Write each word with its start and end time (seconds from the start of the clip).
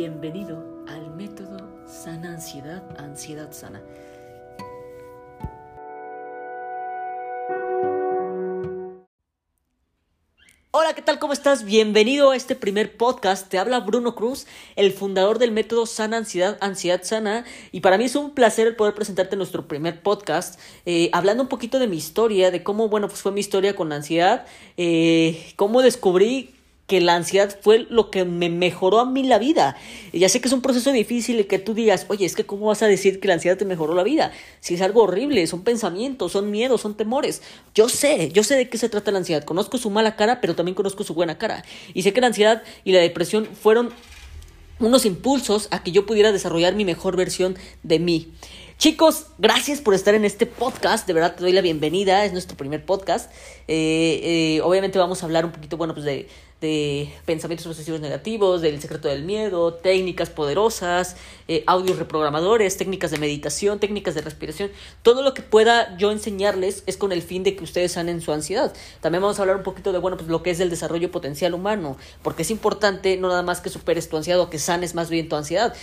bienvenido 0.00 0.82
al 0.88 1.14
método 1.14 1.58
Sana 1.86 2.30
Ansiedad, 2.30 2.82
Ansiedad 2.98 3.52
Sana. 3.52 3.82
Hola, 10.70 10.94
¿qué 10.94 11.02
tal? 11.02 11.18
¿Cómo 11.18 11.34
estás? 11.34 11.66
Bienvenido 11.66 12.30
a 12.30 12.36
este 12.36 12.54
primer 12.54 12.96
podcast. 12.96 13.50
Te 13.50 13.58
habla 13.58 13.80
Bruno 13.80 14.14
Cruz, 14.14 14.46
el 14.74 14.90
fundador 14.94 15.38
del 15.38 15.52
método 15.52 15.84
Sana 15.84 16.16
Ansiedad, 16.16 16.56
Ansiedad 16.62 17.02
Sana. 17.02 17.44
Y 17.70 17.80
para 17.80 17.98
mí 17.98 18.06
es 18.06 18.16
un 18.16 18.30
placer 18.30 18.78
poder 18.78 18.94
presentarte 18.94 19.36
nuestro 19.36 19.68
primer 19.68 20.02
podcast, 20.02 20.58
eh, 20.86 21.10
hablando 21.12 21.42
un 21.42 21.50
poquito 21.50 21.78
de 21.78 21.88
mi 21.88 21.98
historia, 21.98 22.50
de 22.50 22.62
cómo, 22.62 22.88
bueno, 22.88 23.06
pues 23.08 23.20
fue 23.20 23.32
mi 23.32 23.40
historia 23.40 23.76
con 23.76 23.92
ansiedad, 23.92 24.46
eh, 24.78 25.52
cómo 25.56 25.82
descubrí 25.82 26.54
que 26.90 27.00
la 27.00 27.14
ansiedad 27.14 27.56
fue 27.62 27.86
lo 27.88 28.10
que 28.10 28.24
me 28.24 28.50
mejoró 28.50 28.98
a 28.98 29.04
mí 29.04 29.22
la 29.22 29.38
vida. 29.38 29.76
Y 30.10 30.18
ya 30.18 30.28
sé 30.28 30.40
que 30.40 30.48
es 30.48 30.52
un 30.52 30.60
proceso 30.60 30.90
difícil 30.90 31.38
y 31.38 31.44
que 31.44 31.60
tú 31.60 31.72
digas, 31.72 32.04
oye, 32.08 32.26
es 32.26 32.34
que 32.34 32.44
cómo 32.44 32.66
vas 32.66 32.82
a 32.82 32.88
decir 32.88 33.20
que 33.20 33.28
la 33.28 33.34
ansiedad 33.34 33.56
te 33.56 33.64
mejoró 33.64 33.94
la 33.94 34.02
vida? 34.02 34.32
Si 34.58 34.74
es 34.74 34.80
algo 34.80 35.04
horrible, 35.04 35.46
son 35.46 35.62
pensamientos, 35.62 36.32
son 36.32 36.50
miedos, 36.50 36.80
son 36.80 36.96
temores. 36.96 37.42
Yo 37.76 37.88
sé, 37.88 38.32
yo 38.32 38.42
sé 38.42 38.56
de 38.56 38.68
qué 38.68 38.76
se 38.76 38.88
trata 38.88 39.12
la 39.12 39.18
ansiedad. 39.18 39.44
Conozco 39.44 39.78
su 39.78 39.88
mala 39.88 40.16
cara, 40.16 40.40
pero 40.40 40.56
también 40.56 40.74
conozco 40.74 41.04
su 41.04 41.14
buena 41.14 41.38
cara. 41.38 41.64
Y 41.94 42.02
sé 42.02 42.12
que 42.12 42.20
la 42.20 42.26
ansiedad 42.26 42.64
y 42.82 42.90
la 42.90 42.98
depresión 42.98 43.46
fueron 43.46 43.90
unos 44.80 45.06
impulsos 45.06 45.68
a 45.70 45.84
que 45.84 45.92
yo 45.92 46.06
pudiera 46.06 46.32
desarrollar 46.32 46.74
mi 46.74 46.84
mejor 46.84 47.14
versión 47.14 47.56
de 47.84 48.00
mí. 48.00 48.32
Chicos, 48.78 49.26
gracias 49.36 49.80
por 49.80 49.92
estar 49.94 50.14
en 50.14 50.24
este 50.24 50.46
podcast. 50.46 51.06
De 51.06 51.12
verdad 51.12 51.36
te 51.36 51.42
doy 51.42 51.52
la 51.52 51.60
bienvenida. 51.60 52.24
Es 52.24 52.32
nuestro 52.32 52.56
primer 52.56 52.84
podcast. 52.84 53.30
Eh, 53.68 54.56
eh, 54.56 54.60
obviamente 54.64 54.98
vamos 54.98 55.22
a 55.22 55.26
hablar 55.26 55.44
un 55.44 55.52
poquito, 55.52 55.76
bueno, 55.76 55.92
pues 55.92 56.06
de, 56.06 56.28
de 56.60 57.12
pensamientos 57.24 57.66
obsesivos 57.66 58.00
negativos, 58.00 58.60
del 58.60 58.80
secreto 58.80 59.08
del 59.08 59.24
miedo, 59.24 59.74
técnicas 59.74 60.28
poderosas, 60.28 61.16
eh, 61.48 61.64
audios 61.66 61.98
reprogramadores, 61.98 62.76
técnicas 62.76 63.10
de 63.10 63.18
meditación, 63.18 63.80
técnicas 63.80 64.14
de 64.14 64.20
respiración. 64.20 64.70
Todo 65.02 65.22
lo 65.22 65.32
que 65.32 65.42
pueda 65.42 65.96
yo 65.96 66.10
enseñarles 66.10 66.82
es 66.86 66.96
con 66.96 67.12
el 67.12 67.22
fin 67.22 67.42
de 67.42 67.56
que 67.56 67.64
ustedes 67.64 67.92
sanen 67.92 68.20
su 68.20 68.32
ansiedad. 68.32 68.72
También 69.00 69.22
vamos 69.22 69.38
a 69.38 69.42
hablar 69.42 69.56
un 69.56 69.62
poquito 69.62 69.92
de, 69.92 69.98
bueno, 69.98 70.16
pues 70.16 70.28
lo 70.28 70.42
que 70.42 70.50
es 70.50 70.60
el 70.60 70.68
desarrollo 70.68 71.10
potencial 71.10 71.54
humano, 71.54 71.96
porque 72.22 72.42
es 72.42 72.50
importante 72.50 73.16
no 73.16 73.28
nada 73.28 73.42
más 73.42 73.60
que 73.60 73.70
superes 73.70 74.08
tu 74.08 74.16
ansiedad 74.18 74.40
o 74.40 74.50
que 74.50 74.58
sanes 74.58 74.94
más 74.94 75.08
bien 75.08 75.28
tu 75.28 75.36
ansiedad. 75.36 75.74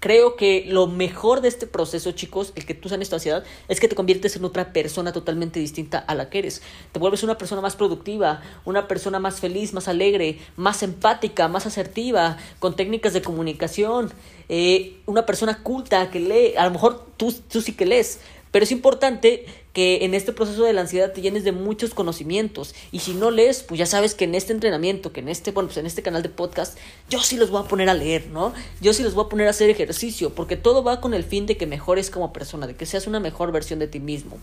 Creo 0.00 0.34
que 0.34 0.64
lo 0.66 0.86
mejor 0.86 1.42
de 1.42 1.48
este 1.48 1.66
proceso, 1.66 2.12
chicos, 2.12 2.54
el 2.56 2.64
que 2.64 2.72
tú 2.72 2.88
sanes 2.88 3.10
tu 3.10 3.16
ansiedad, 3.16 3.44
es 3.68 3.80
que 3.80 3.86
te 3.86 3.94
conviertes 3.94 4.34
en 4.34 4.46
otra 4.46 4.72
persona 4.72 5.12
totalmente 5.12 5.60
distinta 5.60 5.98
a 5.98 6.14
la 6.14 6.30
que 6.30 6.38
eres. 6.38 6.62
Te 6.92 6.98
vuelves 6.98 7.22
una 7.22 7.36
persona 7.36 7.60
más 7.60 7.76
productiva, 7.76 8.40
una 8.64 8.88
persona 8.88 9.18
más 9.18 9.40
feliz, 9.40 9.74
más 9.74 9.88
alegre, 9.88 10.38
más 10.56 10.82
empática, 10.82 11.48
más 11.48 11.66
asertiva, 11.66 12.38
con 12.60 12.76
técnicas 12.76 13.12
de 13.12 13.20
comunicación, 13.20 14.10
eh, 14.48 14.96
una 15.04 15.26
persona 15.26 15.62
culta 15.62 16.10
que 16.10 16.20
lee, 16.20 16.56
a 16.56 16.64
lo 16.64 16.70
mejor 16.70 17.04
tú, 17.18 17.34
tú 17.50 17.60
sí 17.60 17.74
que 17.74 17.84
lees, 17.84 18.20
pero 18.50 18.62
es 18.64 18.72
importante 18.72 19.44
que 19.72 20.04
en 20.04 20.14
este 20.14 20.32
proceso 20.32 20.64
de 20.64 20.72
la 20.72 20.80
ansiedad 20.80 21.12
te 21.12 21.20
llenes 21.20 21.44
de 21.44 21.52
muchos 21.52 21.94
conocimientos. 21.94 22.74
Y 22.92 23.00
si 23.00 23.14
no 23.14 23.30
lees, 23.30 23.62
pues 23.62 23.78
ya 23.78 23.86
sabes 23.86 24.14
que 24.14 24.24
en 24.24 24.34
este 24.34 24.52
entrenamiento, 24.52 25.12
que 25.12 25.20
en 25.20 25.28
este, 25.28 25.52
bueno, 25.52 25.68
pues 25.68 25.78
en 25.78 25.86
este 25.86 26.02
canal 26.02 26.22
de 26.22 26.28
podcast, 26.28 26.76
yo 27.08 27.20
sí 27.20 27.36
los 27.36 27.50
voy 27.50 27.62
a 27.62 27.68
poner 27.68 27.88
a 27.88 27.94
leer, 27.94 28.26
¿no? 28.28 28.52
Yo 28.80 28.92
sí 28.92 29.02
los 29.02 29.14
voy 29.14 29.26
a 29.26 29.28
poner 29.28 29.46
a 29.46 29.50
hacer 29.50 29.70
ejercicio, 29.70 30.30
porque 30.34 30.56
todo 30.56 30.82
va 30.82 31.00
con 31.00 31.14
el 31.14 31.24
fin 31.24 31.46
de 31.46 31.56
que 31.56 31.66
mejores 31.66 32.10
como 32.10 32.32
persona, 32.32 32.66
de 32.66 32.74
que 32.74 32.86
seas 32.86 33.06
una 33.06 33.20
mejor 33.20 33.52
versión 33.52 33.78
de 33.78 33.86
ti 33.86 34.00
mismo. 34.00 34.38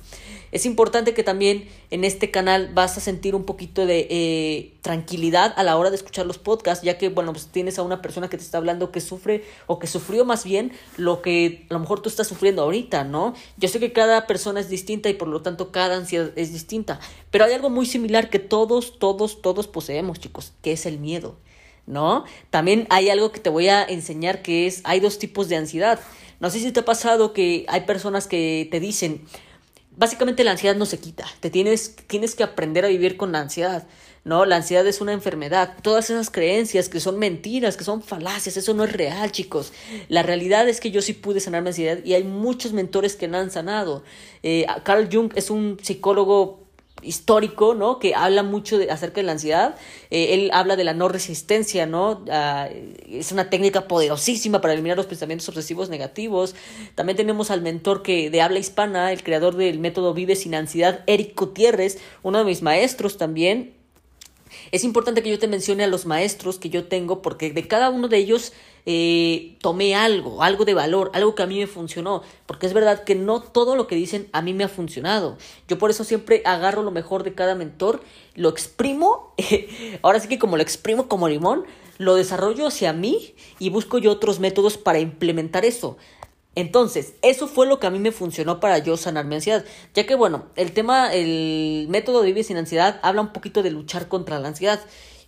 Es 0.52 0.66
importante 0.66 1.14
que 1.14 1.24
también 1.24 1.68
en 1.92 2.04
este 2.04 2.32
canal 2.32 2.72
vas 2.74 2.98
a 2.98 3.02
sentir 3.02 3.36
un 3.36 3.44
poquito 3.44 3.86
de 3.86 4.08
eh, 4.10 4.74
tranquilidad 4.82 5.54
a 5.58 5.64
la 5.64 5.78
hora 5.78 5.90
de 5.90 5.98
escuchar 5.98 6.26
los 6.26 6.38
podcasts, 6.38 6.86
ya 6.86 6.98
que, 6.98 7.10
bueno, 7.10 7.34
pues 7.34 7.48
tienes 7.48 7.78
a 7.80 7.84
una 7.84 8.02
persona 8.02 8.30
que 8.30 8.38
te 8.38 8.44
está 8.44 8.58
hablando 8.58 8.92
que 8.92 9.02
sufre 9.02 9.44
o 9.66 9.80
que 9.80 9.88
sufrió 9.88 10.24
más 10.24 10.46
bien 10.46 10.72
lo 10.96 11.22
que 11.22 11.66
a 11.70 11.74
lo 11.74 11.80
mejor 11.80 12.02
tú 12.02 12.08
estás 12.08 12.28
sufriendo 12.28 12.62
ahorita, 12.62 13.04
¿no? 13.04 13.34
Yo 13.58 13.68
sé 13.68 13.80
que 13.80 13.92
cada 13.92 14.26
persona 14.28 14.62
es 14.62 14.70
distinta 14.70 15.10
y 15.10 15.17
por 15.18 15.28
lo 15.28 15.42
tanto 15.42 15.72
cada 15.72 15.98
ansiedad 15.98 16.32
es 16.36 16.54
distinta. 16.54 17.00
Pero 17.32 17.46
hay 17.46 17.54
algo 17.54 17.70
muy 17.70 17.86
similar 17.86 18.30
que 18.30 18.40
todos, 18.40 19.00
todos, 19.00 19.42
todos 19.42 19.68
poseemos, 19.68 20.20
chicos, 20.20 20.54
que 20.62 20.72
es 20.72 20.86
el 20.86 21.00
miedo. 21.00 21.38
¿No? 21.86 22.26
También 22.50 22.86
hay 22.90 23.10
algo 23.10 23.32
que 23.32 23.40
te 23.40 23.50
voy 23.50 23.70
a 23.70 23.82
enseñar 23.84 24.42
que 24.42 24.68
es, 24.68 24.82
hay 24.84 25.00
dos 25.00 25.20
tipos 25.20 25.48
de 25.48 25.56
ansiedad. 25.56 26.00
No 26.40 26.50
sé 26.50 26.60
si 26.60 26.72
te 26.72 26.82
ha 26.82 26.86
pasado 26.86 27.32
que 27.32 27.66
hay 27.70 27.82
personas 27.82 28.28
que 28.28 28.68
te 28.70 28.82
dicen, 28.82 29.24
básicamente 29.96 30.44
la 30.44 30.52
ansiedad 30.52 30.76
no 30.76 30.86
se 30.86 31.00
quita, 31.00 31.26
te 31.40 31.50
tienes, 31.50 31.96
tienes 32.08 32.36
que 32.36 32.44
aprender 32.44 32.86
a 32.86 32.90
vivir 32.90 33.18
con 33.18 33.32
la 33.32 33.40
ansiedad. 33.40 33.88
No, 34.28 34.46
la 34.46 34.58
ansiedad 34.58 34.86
es 34.86 35.00
una 35.00 35.14
enfermedad. 35.14 35.76
Todas 35.82 36.10
esas 36.10 36.30
creencias 36.30 36.90
que 36.90 37.00
son 37.00 37.18
mentiras, 37.18 37.78
que 37.78 37.86
son 37.86 38.02
falacias, 38.04 38.58
eso 38.58 38.74
no 38.74 38.84
es 38.84 38.92
real, 38.92 39.32
chicos. 39.32 39.72
La 40.10 40.22
realidad 40.22 40.68
es 40.68 40.82
que 40.82 40.92
yo 40.92 41.02
sí 41.02 41.14
pude 41.14 41.40
sanar 41.40 41.62
mi 41.62 41.70
ansiedad 41.70 42.00
y 42.04 42.14
hay 42.14 42.26
muchos 42.26 42.74
mentores 42.74 43.16
que 43.16 43.30
no 43.30 43.38
han 43.38 43.52
sanado. 43.52 44.04
Eh, 44.44 44.66
Carl 44.84 45.08
Jung 45.10 45.32
es 45.36 45.50
un 45.50 45.78
psicólogo 45.82 46.68
histórico, 47.04 47.74
¿no? 47.74 48.00
Que 48.00 48.16
habla 48.16 48.44
mucho 48.44 48.78
de, 48.78 48.92
acerca 48.92 49.22
de 49.22 49.24
la 49.24 49.32
ansiedad. 49.32 49.76
Eh, 50.10 50.34
él 50.34 50.50
habla 50.52 50.76
de 50.76 50.84
la 50.84 50.94
no 50.94 51.08
resistencia, 51.08 51.86
¿no? 51.86 52.26
Ah, 52.30 52.68
es 53.08 53.32
una 53.32 53.50
técnica 53.50 53.88
poderosísima 53.88 54.60
para 54.60 54.74
eliminar 54.74 54.98
los 54.98 55.06
pensamientos 55.06 55.48
obsesivos 55.48 55.88
negativos. 55.88 56.54
También 56.96 57.16
tenemos 57.16 57.50
al 57.50 57.62
mentor 57.62 58.04
que 58.04 58.30
de 58.30 58.42
habla 58.42 58.60
hispana, 58.60 59.14
el 59.14 59.24
creador 59.24 59.56
del 59.56 59.80
método 59.80 60.14
Vive 60.14 60.36
sin 60.36 60.54
ansiedad, 60.54 61.06
Eric 61.08 61.40
Gutiérrez, 61.40 62.00
uno 62.24 62.40
de 62.40 62.44
mis 62.44 62.62
maestros 62.62 63.18
también. 63.18 63.77
Es 64.72 64.84
importante 64.84 65.24
que 65.24 65.30
yo 65.30 65.40
te 65.40 65.48
mencione 65.48 65.84
a 65.84 65.88
los 65.88 66.06
maestros 66.06 66.60
que 66.60 66.70
yo 66.70 66.86
tengo 66.86 67.22
porque 67.22 67.52
de 67.52 67.68
cada 67.68 67.90
uno 67.90 68.08
de 68.08 68.18
ellos 68.18 68.54
eh, 68.86 69.58
tomé 69.62 69.96
algo, 69.96 70.44
algo 70.44 70.64
de 70.64 70.74
valor, 70.74 71.12
algo 71.14 71.36
que 71.36 71.44
a 71.44 71.46
mí 71.46 71.60
me 71.60 71.68
funcionó, 71.68 72.24
porque 72.46 72.68
es 72.68 72.74
verdad 72.74 73.04
que 73.04 73.16
no 73.16 73.42
todo 73.42 73.76
lo 73.76 73.86
que 73.86 73.96
dicen 73.96 74.30
a 74.32 74.42
mí 74.42 74.54
me 74.54 74.64
ha 74.64 74.70
funcionado. 74.70 75.38
Yo 75.68 75.78
por 75.78 75.90
eso 75.90 76.06
siempre 76.06 76.42
agarro 76.46 76.84
lo 76.84 76.92
mejor 76.92 77.24
de 77.24 77.34
cada 77.34 77.54
mentor, 77.54 78.02
lo 78.36 78.48
exprimo, 78.48 79.34
ahora 80.02 80.22
sí 80.22 80.30
que 80.30 80.40
como 80.40 80.56
lo 80.56 80.64
exprimo 80.64 81.10
como 81.10 81.28
limón, 81.28 81.66
lo 81.98 82.16
desarrollo 82.16 82.68
hacia 82.68 82.94
mí 82.94 83.36
y 83.60 83.70
busco 83.70 83.98
yo 83.98 84.12
otros 84.12 84.40
métodos 84.40 84.78
para 84.78 85.00
implementar 85.00 85.66
eso. 85.66 85.98
Entonces, 86.58 87.14
eso 87.22 87.48
fue 87.48 87.68
lo 87.68 87.80
que 87.80 87.86
a 87.86 87.92
mí 87.92 88.00
me 88.00 88.12
funcionó 88.12 88.60
para 88.60 88.80
yo 88.80 88.98
sanar 88.98 89.26
mi 89.26 89.36
ansiedad. 89.36 89.64
Ya 89.94 90.08
que, 90.08 90.16
bueno, 90.16 90.48
el 90.56 90.72
tema, 90.72 91.14
el 91.14 91.86
método 91.88 92.22
de 92.22 92.26
vivir 92.26 92.44
sin 92.44 92.58
ansiedad 92.58 93.00
habla 93.04 93.22
un 93.22 93.32
poquito 93.32 93.62
de 93.62 93.70
luchar 93.70 94.08
contra 94.08 94.40
la 94.40 94.48
ansiedad. 94.48 94.80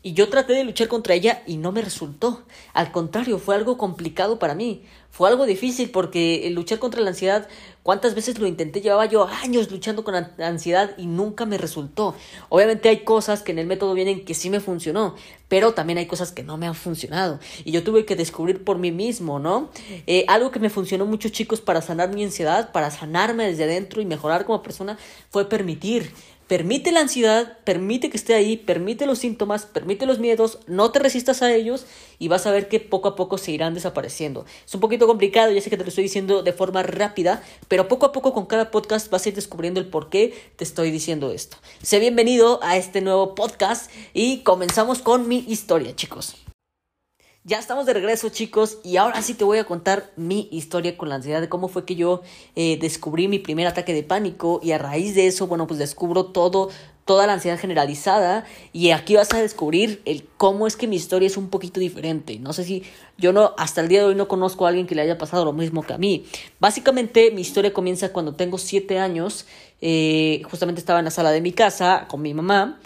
Y 0.02 0.14
yo 0.14 0.30
traté 0.30 0.54
de 0.54 0.64
luchar 0.64 0.88
contra 0.88 1.14
ella 1.14 1.44
y 1.46 1.58
no 1.58 1.74
me 1.74 1.82
resultó. 1.82 2.44
Al 2.74 2.94
contrario, 2.94 3.38
fue 3.38 3.56
algo 3.56 3.78
complicado 3.78 4.40
para 4.40 4.56
mí. 4.56 4.84
Fue 5.12 5.28
algo 5.28 5.46
difícil 5.46 5.90
porque 5.90 6.48
el 6.48 6.54
luchar 6.54 6.80
contra 6.80 7.02
la 7.02 7.10
ansiedad, 7.10 7.50
¿cuántas 7.84 8.16
veces 8.16 8.40
lo 8.40 8.48
intenté? 8.48 8.80
Llevaba 8.80 9.08
yo 9.08 9.28
años 9.28 9.70
luchando 9.70 10.06
con 10.06 10.16
ansiedad 10.16 10.92
y 10.98 11.08
nunca 11.08 11.46
me 11.46 11.58
resultó. 11.58 12.16
Obviamente 12.48 12.88
hay 12.88 13.00
cosas 13.00 13.42
que 13.42 13.52
en 13.52 13.60
el 13.60 13.68
método 13.68 13.94
vienen 13.94 14.24
que 14.24 14.34
sí 14.34 14.50
me 14.50 14.62
funcionó, 14.62 15.16
pero 15.50 15.74
también 15.74 15.98
hay 15.98 16.06
cosas 16.06 16.32
que 16.32 16.44
no 16.44 16.56
me 16.56 16.68
han 16.68 16.76
funcionado. 16.76 17.40
Y 17.66 17.72
yo 17.72 17.84
tuve 17.84 18.06
que 18.06 18.16
descubrir 18.16 18.64
por 18.64 18.78
mí 18.78 18.94
mismo, 18.94 19.40
¿no? 19.40 19.70
Eh, 20.08 20.24
algo 20.30 20.52
que 20.52 20.60
me 20.60 20.70
funcionó 20.70 21.06
mucho, 21.08 21.28
chicos, 21.28 21.60
para 21.60 21.82
sanar 21.82 22.14
mi 22.14 22.24
ansiedad, 22.24 22.72
para 22.72 22.90
sanarme 22.90 23.48
desde 23.48 23.66
adentro 23.66 24.02
y 24.02 24.06
mejorar 24.06 24.46
como 24.46 24.64
persona, 24.64 24.98
fue 25.30 25.50
permitir 25.50 26.14
Permite 26.50 26.92
la 26.92 27.02
ansiedad, 27.02 27.60
permite 27.64 28.10
que 28.10 28.18
esté 28.18 28.34
ahí, 28.34 28.58
permite 28.58 29.06
los 29.06 29.20
síntomas, 29.20 29.68
permite 29.68 30.08
los 30.08 30.18
miedos, 30.18 30.58
no 30.66 30.92
te 30.92 30.98
resistas 30.98 31.44
a 31.44 31.54
ellos 31.54 31.86
y 32.18 32.28
vas 32.28 32.48
a 32.48 32.52
ver 32.52 32.68
que 32.68 32.80
poco 32.80 33.08
a 33.08 33.16
poco 33.16 33.38
se 33.38 33.52
irán 33.52 33.76
desapareciendo. 33.76 34.48
Es 34.66 34.74
un 34.74 34.82
poquito 34.82 35.06
complicado, 35.06 35.52
ya 35.52 35.62
sé 35.62 35.70
que 35.70 35.78
te 35.78 35.84
lo 35.84 35.90
estoy 35.90 36.06
diciendo 36.06 36.42
de 36.42 36.52
forma 36.52 36.82
rápida, 36.82 37.44
pero 37.68 37.88
poco 37.88 38.08
a 38.08 38.12
poco 38.12 38.34
con 38.34 38.48
cada 38.48 38.72
podcast 38.72 39.12
vas 39.12 39.28
a 39.28 39.30
ir 39.30 39.36
descubriendo 39.36 39.80
el 39.80 39.90
por 39.90 40.10
qué 40.10 40.34
te 40.56 40.64
estoy 40.64 40.90
diciendo 40.90 41.30
esto. 41.30 41.58
Sé 41.84 42.00
bienvenido 42.00 42.60
a 42.64 42.78
este 42.78 43.02
nuevo 43.02 43.36
podcast 43.36 43.92
y 44.16 44.40
comenzamos 44.40 45.04
con 45.04 45.28
mi 45.28 45.46
historia, 45.48 45.96
chicos. 45.96 46.49
Ya 47.46 47.58
estamos 47.58 47.86
de 47.86 47.94
regreso 47.94 48.28
chicos 48.28 48.80
y 48.84 48.98
ahora 48.98 49.22
sí 49.22 49.34
te 49.34 49.46
voy 49.46 49.60
a 49.60 49.64
contar 49.64 50.12
mi 50.18 50.50
historia 50.52 50.98
con 50.98 51.08
la 51.08 51.16
ansiedad 51.16 51.40
de 51.40 51.48
cómo 51.48 51.70
fue 51.70 51.86
que 51.86 51.96
yo 51.96 52.22
eh, 52.58 52.78
descubrí 52.82 53.30
mi 53.30 53.40
primer 53.40 53.66
ataque 53.66 53.94
de 53.94 54.04
pánico 54.04 54.60
y 54.62 54.74
a 54.74 54.78
raíz 54.78 55.16
de 55.16 55.26
eso, 55.26 55.48
bueno, 55.48 55.66
pues 55.66 55.80
descubro 55.80 56.26
todo, 56.26 56.70
toda 57.06 57.28
la 57.28 57.34
ansiedad 57.34 57.58
generalizada 57.58 58.44
y 58.74 58.92
aquí 58.92 59.16
vas 59.16 59.34
a 59.34 59.40
descubrir 59.40 60.02
el 60.04 60.28
cómo 60.36 60.68
es 60.68 60.76
que 60.76 60.86
mi 60.86 60.98
historia 60.98 61.28
es 61.28 61.38
un 61.38 61.50
poquito 61.50 61.80
diferente. 61.80 62.38
No 62.40 62.52
sé 62.52 62.66
si 62.66 62.84
yo 63.18 63.32
no, 63.32 63.54
hasta 63.58 63.80
el 63.80 63.88
día 63.88 64.02
de 64.02 64.08
hoy 64.08 64.16
no 64.16 64.28
conozco 64.28 64.66
a 64.66 64.70
alguien 64.70 64.86
que 64.86 64.96
le 64.96 65.02
haya 65.02 65.18
pasado 65.18 65.46
lo 65.46 65.54
mismo 65.54 65.82
que 65.84 65.94
a 65.94 65.98
mí. 65.98 66.26
Básicamente 66.60 67.32
mi 67.32 67.40
historia 67.40 67.72
comienza 67.72 68.12
cuando 68.12 68.36
tengo 68.36 68.58
siete 68.58 69.00
años, 69.00 69.48
eh, 69.80 70.42
justamente 70.52 70.80
estaba 70.80 71.00
en 71.00 71.06
la 71.06 71.12
sala 71.12 71.32
de 71.32 71.40
mi 71.40 71.54
casa 71.54 72.06
con 72.10 72.22
mi 72.22 72.34
mamá 72.34 72.80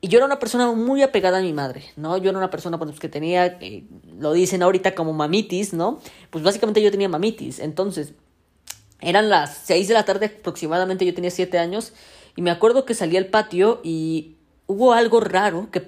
y 0.00 0.08
yo 0.08 0.18
era 0.18 0.26
una 0.26 0.38
persona 0.38 0.70
muy 0.72 1.02
apegada 1.02 1.38
a 1.38 1.42
mi 1.42 1.52
madre, 1.52 1.84
¿no? 1.96 2.16
Yo 2.16 2.30
era 2.30 2.38
una 2.38 2.50
persona 2.50 2.78
pues, 2.78 2.98
que 2.98 3.08
tenía, 3.08 3.46
eh, 3.60 3.84
lo 4.18 4.32
dicen 4.32 4.62
ahorita 4.62 4.94
como 4.94 5.12
mamitis, 5.12 5.74
¿no? 5.74 6.00
Pues 6.30 6.42
básicamente 6.42 6.82
yo 6.82 6.90
tenía 6.90 7.08
mamitis. 7.08 7.58
Entonces, 7.58 8.14
eran 9.00 9.28
las 9.28 9.58
6 9.64 9.88
de 9.88 9.94
la 9.94 10.04
tarde 10.04 10.26
aproximadamente, 10.26 11.04
yo 11.04 11.14
tenía 11.14 11.30
7 11.30 11.58
años, 11.58 11.92
y 12.34 12.42
me 12.42 12.50
acuerdo 12.50 12.86
que 12.86 12.94
salí 12.94 13.16
al 13.16 13.26
patio 13.26 13.80
y 13.82 14.36
hubo 14.66 14.94
algo 14.94 15.20
raro 15.20 15.68
que, 15.70 15.86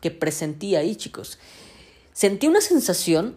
que 0.00 0.10
presentí 0.10 0.76
ahí, 0.76 0.94
chicos. 0.94 1.38
Sentí 2.12 2.46
una 2.46 2.60
sensación 2.60 3.36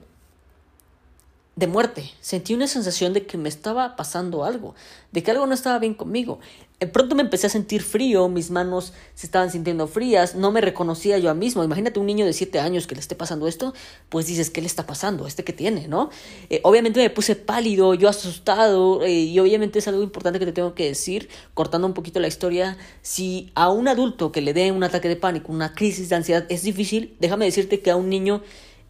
de 1.55 1.67
muerte. 1.67 2.11
Sentí 2.21 2.53
una 2.53 2.67
sensación 2.67 3.13
de 3.13 3.25
que 3.25 3.37
me 3.37 3.49
estaba 3.49 3.95
pasando 3.95 4.43
algo, 4.43 4.75
de 5.11 5.23
que 5.23 5.31
algo 5.31 5.45
no 5.45 5.53
estaba 5.53 5.79
bien 5.79 5.93
conmigo. 5.93 6.39
De 6.81 6.87
pronto 6.87 7.13
me 7.13 7.21
empecé 7.21 7.45
a 7.45 7.49
sentir 7.51 7.83
frío, 7.83 8.27
mis 8.27 8.49
manos 8.49 8.93
se 9.13 9.27
estaban 9.27 9.51
sintiendo 9.51 9.85
frías, 9.85 10.33
no 10.33 10.51
me 10.51 10.61
reconocía 10.61 11.19
yo 11.19 11.33
mismo. 11.35 11.63
Imagínate 11.63 11.99
un 11.99 12.07
niño 12.07 12.25
de 12.25 12.33
7 12.33 12.59
años 12.59 12.87
que 12.87 12.95
le 12.95 13.01
esté 13.01 13.13
pasando 13.13 13.47
esto, 13.47 13.75
pues 14.09 14.25
dices, 14.25 14.49
¿qué 14.49 14.61
le 14.61 14.67
está 14.67 14.87
pasando? 14.87 15.27
¿Este 15.27 15.43
que 15.43 15.53
tiene, 15.53 15.87
no? 15.87 16.09
Eh, 16.49 16.59
obviamente 16.63 16.99
me 16.99 17.11
puse 17.11 17.35
pálido, 17.35 17.93
yo 17.93 18.09
asustado, 18.09 19.03
eh, 19.03 19.11
y 19.11 19.37
obviamente 19.37 19.77
es 19.77 19.87
algo 19.87 20.01
importante 20.01 20.39
que 20.39 20.47
te 20.47 20.53
tengo 20.53 20.73
que 20.73 20.87
decir, 20.87 21.29
cortando 21.53 21.85
un 21.85 21.93
poquito 21.93 22.19
la 22.19 22.27
historia. 22.27 22.79
Si 23.03 23.51
a 23.53 23.69
un 23.69 23.87
adulto 23.87 24.31
que 24.31 24.41
le 24.41 24.51
dé 24.55 24.71
un 24.71 24.83
ataque 24.83 25.07
de 25.07 25.17
pánico, 25.17 25.51
una 25.51 25.75
crisis 25.75 26.09
de 26.09 26.15
ansiedad 26.15 26.47
es 26.49 26.63
difícil, 26.63 27.15
déjame 27.19 27.45
decirte 27.45 27.81
que 27.81 27.91
a 27.91 27.95
un 27.95 28.09
niño 28.09 28.41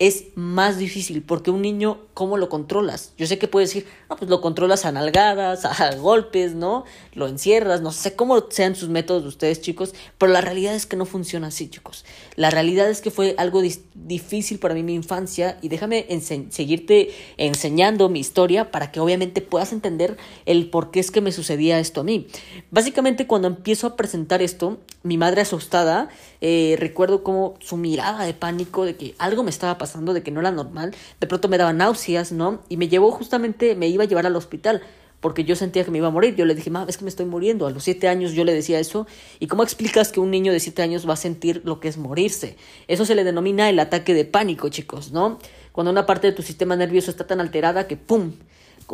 es 0.02 0.26
más 0.34 0.80
difícil 0.80 1.22
porque 1.22 1.52
un 1.52 1.62
niño, 1.62 2.00
¿cómo 2.16 2.38
lo 2.38 2.50
controlas? 2.50 3.14
Yo 3.20 3.28
sé 3.28 3.38
que 3.38 3.48
puedes 3.48 3.70
decir, 3.70 3.88
no, 4.10 4.16
pues 4.16 4.32
lo 4.32 4.42
controlas 4.42 4.84
a 4.86 4.92
nalgadas, 4.92 5.64
a 5.64 5.96
golpes, 5.98 6.56
¿no? 6.56 6.86
Lo 7.14 7.28
encierras, 7.28 7.82
no 7.82 7.92
sé 7.92 8.16
cómo 8.16 8.48
sean 8.50 8.76
sus 8.76 8.90
métodos 8.90 9.22
de 9.22 9.30
ustedes, 9.30 9.62
chicos, 9.62 9.94
pero 10.18 10.32
la 10.32 10.42
realidad 10.42 10.74
es 10.74 10.88
que 10.88 10.96
no 10.96 11.06
funciona 11.06 11.48
así, 11.48 11.70
chicos. 11.70 12.04
La 12.36 12.50
realidad 12.50 12.90
es 12.90 13.00
que 13.02 13.12
fue 13.12 13.36
algo 13.38 13.62
difícil 13.94 14.58
para 14.58 14.74
mí 14.74 14.82
mi 14.82 14.96
infancia 14.96 15.60
y 15.62 15.70
déjame 15.70 16.08
seguirte 16.50 17.12
enseñando 17.38 18.10
mi 18.10 18.22
historia 18.22 18.72
para 18.72 18.92
que 18.92 19.00
obviamente 19.00 19.42
puedas 19.42 19.72
entender 19.72 20.18
el 20.48 20.72
por 20.72 20.90
qué 20.90 21.00
es 21.00 21.12
que 21.12 21.22
me 21.22 21.32
sucedía 21.32 21.78
esto 21.78 22.02
a 22.02 22.04
mí. 22.04 22.26
Básicamente 22.72 23.28
cuando 23.28 23.48
empiezo 23.50 23.86
a 23.86 23.96
presentar 23.96 24.42
esto, 24.42 24.80
mi 25.04 25.20
madre 25.20 25.42
asustada, 25.42 26.10
eh, 26.42 26.76
recuerdo 26.80 27.24
como 27.24 27.54
su 27.60 27.78
mirada 27.78 28.24
de 28.26 28.34
pánico 28.34 28.84
de 28.86 28.96
que 28.96 29.14
algo 29.20 29.44
me 29.44 29.52
estaba 29.52 29.78
pasando 29.78 29.91
de 29.96 30.24
que 30.24 30.32
no 30.32 30.40
era 30.40 30.52
normal, 30.52 30.96
de 31.20 31.28
pronto 31.28 31.48
me 31.48 31.58
daba 31.58 31.74
náuseas, 31.74 32.32
¿no? 32.32 32.62
Y 32.70 32.78
me 32.78 32.88
llevó 32.88 33.12
justamente, 33.12 33.76
me 33.76 33.88
iba 33.88 34.04
a 34.04 34.08
llevar 34.08 34.26
al 34.26 34.36
hospital 34.36 34.82
porque 35.22 35.44
yo 35.44 35.56
sentía 35.56 35.86
que 35.86 35.92
me 35.92 36.00
iba 36.00 36.08
a 36.08 36.12
morir. 36.12 36.36
Yo 36.36 36.46
le 36.46 36.56
dije, 36.56 36.70
mamá, 36.70 36.88
es 36.90 36.98
que 36.98 37.06
me 37.06 37.10
estoy 37.10 37.28
muriendo. 37.28 37.68
A 37.68 37.72
los 37.72 37.84
siete 37.84 38.08
años 38.08 38.34
yo 38.34 38.44
le 38.44 38.54
decía 38.54 38.80
eso. 38.80 39.08
¿Y 39.40 39.48
cómo 39.48 39.64
explicas 39.64 40.12
que 40.12 40.20
un 40.20 40.32
niño 40.32 40.52
de 40.52 40.60
siete 40.60 40.82
años 40.82 41.08
va 41.08 41.14
a 41.14 41.18
sentir 41.18 41.62
lo 41.64 41.80
que 41.80 41.88
es 41.88 41.98
morirse? 41.98 42.58
Eso 42.88 43.06
se 43.06 43.16
le 43.16 43.24
denomina 43.24 43.70
el 43.70 43.80
ataque 43.80 44.14
de 44.16 44.26
pánico, 44.26 44.70
chicos, 44.70 45.12
¿no? 45.12 45.40
Cuando 45.72 45.92
una 45.92 46.08
parte 46.08 46.28
de 46.28 46.34
tu 46.34 46.42
sistema 46.42 46.76
nervioso 46.76 47.12
está 47.12 47.28
tan 47.28 47.40
alterada 47.40 47.88
que 47.88 47.96
¡pum! 47.96 48.34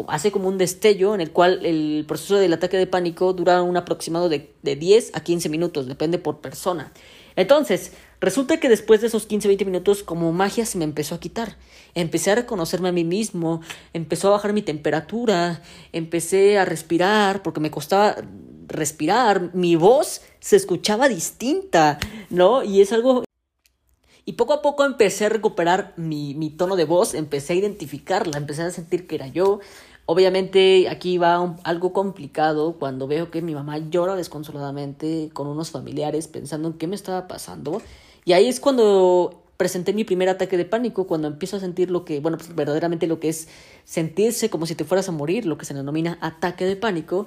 hace 0.09 0.31
como 0.31 0.47
un 0.47 0.59
destello 0.59 1.15
en 1.15 1.21
el 1.21 1.31
cual 1.31 1.65
el 1.65 2.05
proceso 2.07 2.35
del 2.35 2.53
ataque 2.53 2.77
de 2.77 2.85
pánico 2.85 3.33
dura 3.33 3.63
un 3.63 3.77
aproximado 3.77 4.29
de, 4.29 4.53
de 4.61 4.75
10 4.75 5.11
a 5.15 5.21
15 5.21 5.49
minutos, 5.49 5.87
depende 5.87 6.19
por 6.19 6.39
persona. 6.39 6.91
Entonces, 7.35 7.93
resulta 8.19 8.59
que 8.59 8.69
después 8.69 9.01
de 9.01 9.07
esos 9.07 9.25
15, 9.25 9.47
20 9.47 9.65
minutos, 9.65 10.03
como 10.03 10.31
magia 10.31 10.65
se 10.65 10.77
me 10.77 10.83
empezó 10.83 11.15
a 11.15 11.19
quitar. 11.19 11.57
Empecé 11.95 12.31
a 12.31 12.35
reconocerme 12.35 12.89
a 12.89 12.91
mí 12.91 13.03
mismo, 13.03 13.61
empezó 13.93 14.29
a 14.29 14.31
bajar 14.31 14.53
mi 14.53 14.61
temperatura, 14.61 15.61
empecé 15.93 16.57
a 16.57 16.65
respirar, 16.65 17.43
porque 17.43 17.59
me 17.59 17.71
costaba 17.71 18.15
respirar, 18.67 19.55
mi 19.55 19.75
voz 19.75 20.21
se 20.39 20.55
escuchaba 20.55 21.09
distinta, 21.09 21.99
¿no? 22.29 22.63
Y 22.63 22.81
es 22.81 22.91
algo... 22.91 23.23
Y 24.25 24.33
poco 24.33 24.51
a 24.51 24.61
poco 24.61 24.83
empecé 24.83 25.25
a 25.25 25.29
recuperar 25.29 25.93
mi, 25.95 26.33
mi 26.35 26.49
tono 26.49 26.75
de 26.75 26.83
voz, 26.83 27.13
empecé 27.13 27.53
a 27.53 27.55
identificarla, 27.55 28.37
empecé 28.37 28.63
a 28.63 28.71
sentir 28.71 29.07
que 29.07 29.15
era 29.15 29.27
yo, 29.27 29.61
Obviamente 30.09 30.87
aquí 30.87 31.17
va 31.17 31.57
algo 31.65 31.91
complicado 31.91 32.77
cuando 32.79 33.07
veo 33.07 33.29
que 33.29 33.41
mi 33.41 33.53
mamá 33.53 33.77
llora 33.77 34.15
desconsoladamente 34.15 35.29
con 35.33 35.47
unos 35.47 35.71
familiares 35.71 36.29
pensando 36.29 36.69
en 36.69 36.75
qué 36.75 36.87
me 36.87 36.95
estaba 36.95 37.27
pasando. 37.27 37.81
Y 38.27 38.33
ahí 38.33 38.49
es 38.49 38.59
cuando 38.59 39.41
presenté 39.55 39.93
mi 39.93 40.03
primer 40.03 40.27
ataque 40.27 40.57
de 40.57 40.65
pánico, 40.65 41.07
cuando 41.07 41.29
empiezo 41.29 41.55
a 41.55 41.61
sentir 41.61 41.89
lo 41.89 42.03
que, 42.03 42.19
bueno, 42.19 42.37
pues 42.37 42.53
verdaderamente 42.53 43.07
lo 43.07 43.21
que 43.21 43.29
es 43.29 43.47
sentirse 43.85 44.49
como 44.49 44.65
si 44.65 44.75
te 44.75 44.83
fueras 44.83 45.07
a 45.07 45.13
morir, 45.13 45.45
lo 45.45 45.57
que 45.57 45.63
se 45.63 45.73
denomina 45.73 46.17
ataque 46.19 46.65
de 46.65 46.75
pánico. 46.75 47.25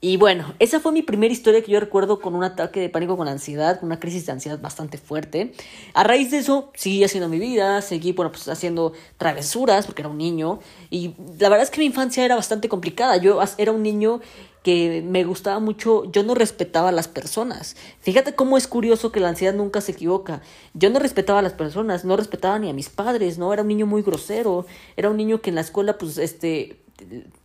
Y 0.00 0.16
bueno, 0.16 0.54
esa 0.58 0.80
fue 0.80 0.92
mi 0.92 1.02
primera 1.02 1.30
historia 1.30 1.60
que 1.60 1.70
yo 1.70 1.78
recuerdo 1.78 2.20
con 2.20 2.34
un 2.34 2.42
ataque 2.42 2.80
de 2.80 2.88
pánico 2.88 3.18
con 3.18 3.28
ansiedad, 3.28 3.78
con 3.78 3.88
una 3.88 4.00
crisis 4.00 4.24
de 4.24 4.32
ansiedad 4.32 4.58
bastante 4.58 4.96
fuerte. 4.96 5.52
A 5.92 6.04
raíz 6.04 6.30
de 6.30 6.38
eso, 6.38 6.70
seguí 6.72 7.04
haciendo 7.04 7.28
mi 7.28 7.38
vida, 7.38 7.82
seguí, 7.82 8.12
bueno, 8.12 8.32
pues 8.32 8.48
haciendo 8.48 8.94
travesuras, 9.18 9.84
porque 9.84 10.00
era 10.00 10.08
un 10.08 10.16
niño. 10.16 10.60
Y 10.88 11.08
la 11.38 11.50
verdad 11.50 11.64
es 11.64 11.70
que 11.70 11.80
mi 11.80 11.84
infancia 11.84 12.24
era 12.24 12.34
bastante 12.34 12.70
complicada. 12.70 13.18
Yo 13.18 13.40
era 13.58 13.72
un 13.72 13.82
niño 13.82 14.22
que 14.62 15.02
me 15.06 15.24
gustaba 15.24 15.58
mucho, 15.58 16.04
yo 16.12 16.22
no 16.22 16.34
respetaba 16.34 16.90
a 16.90 16.92
las 16.92 17.08
personas. 17.08 17.76
Fíjate 18.00 18.34
cómo 18.34 18.58
es 18.58 18.66
curioso 18.66 19.10
que 19.10 19.20
la 19.20 19.28
ansiedad 19.28 19.54
nunca 19.54 19.80
se 19.80 19.92
equivoca. 19.92 20.42
Yo 20.74 20.90
no 20.90 20.98
respetaba 20.98 21.38
a 21.38 21.42
las 21.42 21.54
personas, 21.54 22.04
no 22.04 22.16
respetaba 22.16 22.58
ni 22.58 22.68
a 22.68 22.74
mis 22.74 22.90
padres, 22.90 23.38
¿no? 23.38 23.52
Era 23.52 23.62
un 23.62 23.68
niño 23.68 23.86
muy 23.86 24.02
grosero, 24.02 24.66
era 24.96 25.08
un 25.08 25.16
niño 25.16 25.40
que 25.40 25.50
en 25.50 25.56
la 25.56 25.62
escuela, 25.62 25.96
pues, 25.96 26.18
este, 26.18 26.79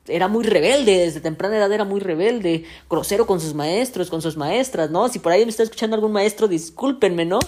era 0.07 0.27
muy 0.27 0.43
rebelde, 0.43 0.99
desde 0.99 1.19
temprana 1.19 1.57
edad 1.57 1.71
era 1.71 1.83
muy 1.83 1.99
rebelde, 1.99 2.63
grosero 2.89 3.25
con 3.25 3.39
sus 3.39 3.53
maestros, 3.53 4.09
con 4.09 4.21
sus 4.21 4.37
maestras, 4.37 4.91
¿no? 4.91 5.07
Si 5.09 5.19
por 5.19 5.31
ahí 5.31 5.43
me 5.43 5.49
está 5.49 5.63
escuchando 5.63 5.95
algún 5.95 6.11
maestro, 6.11 6.47
discúlpenme, 6.47 7.25
¿no? 7.25 7.39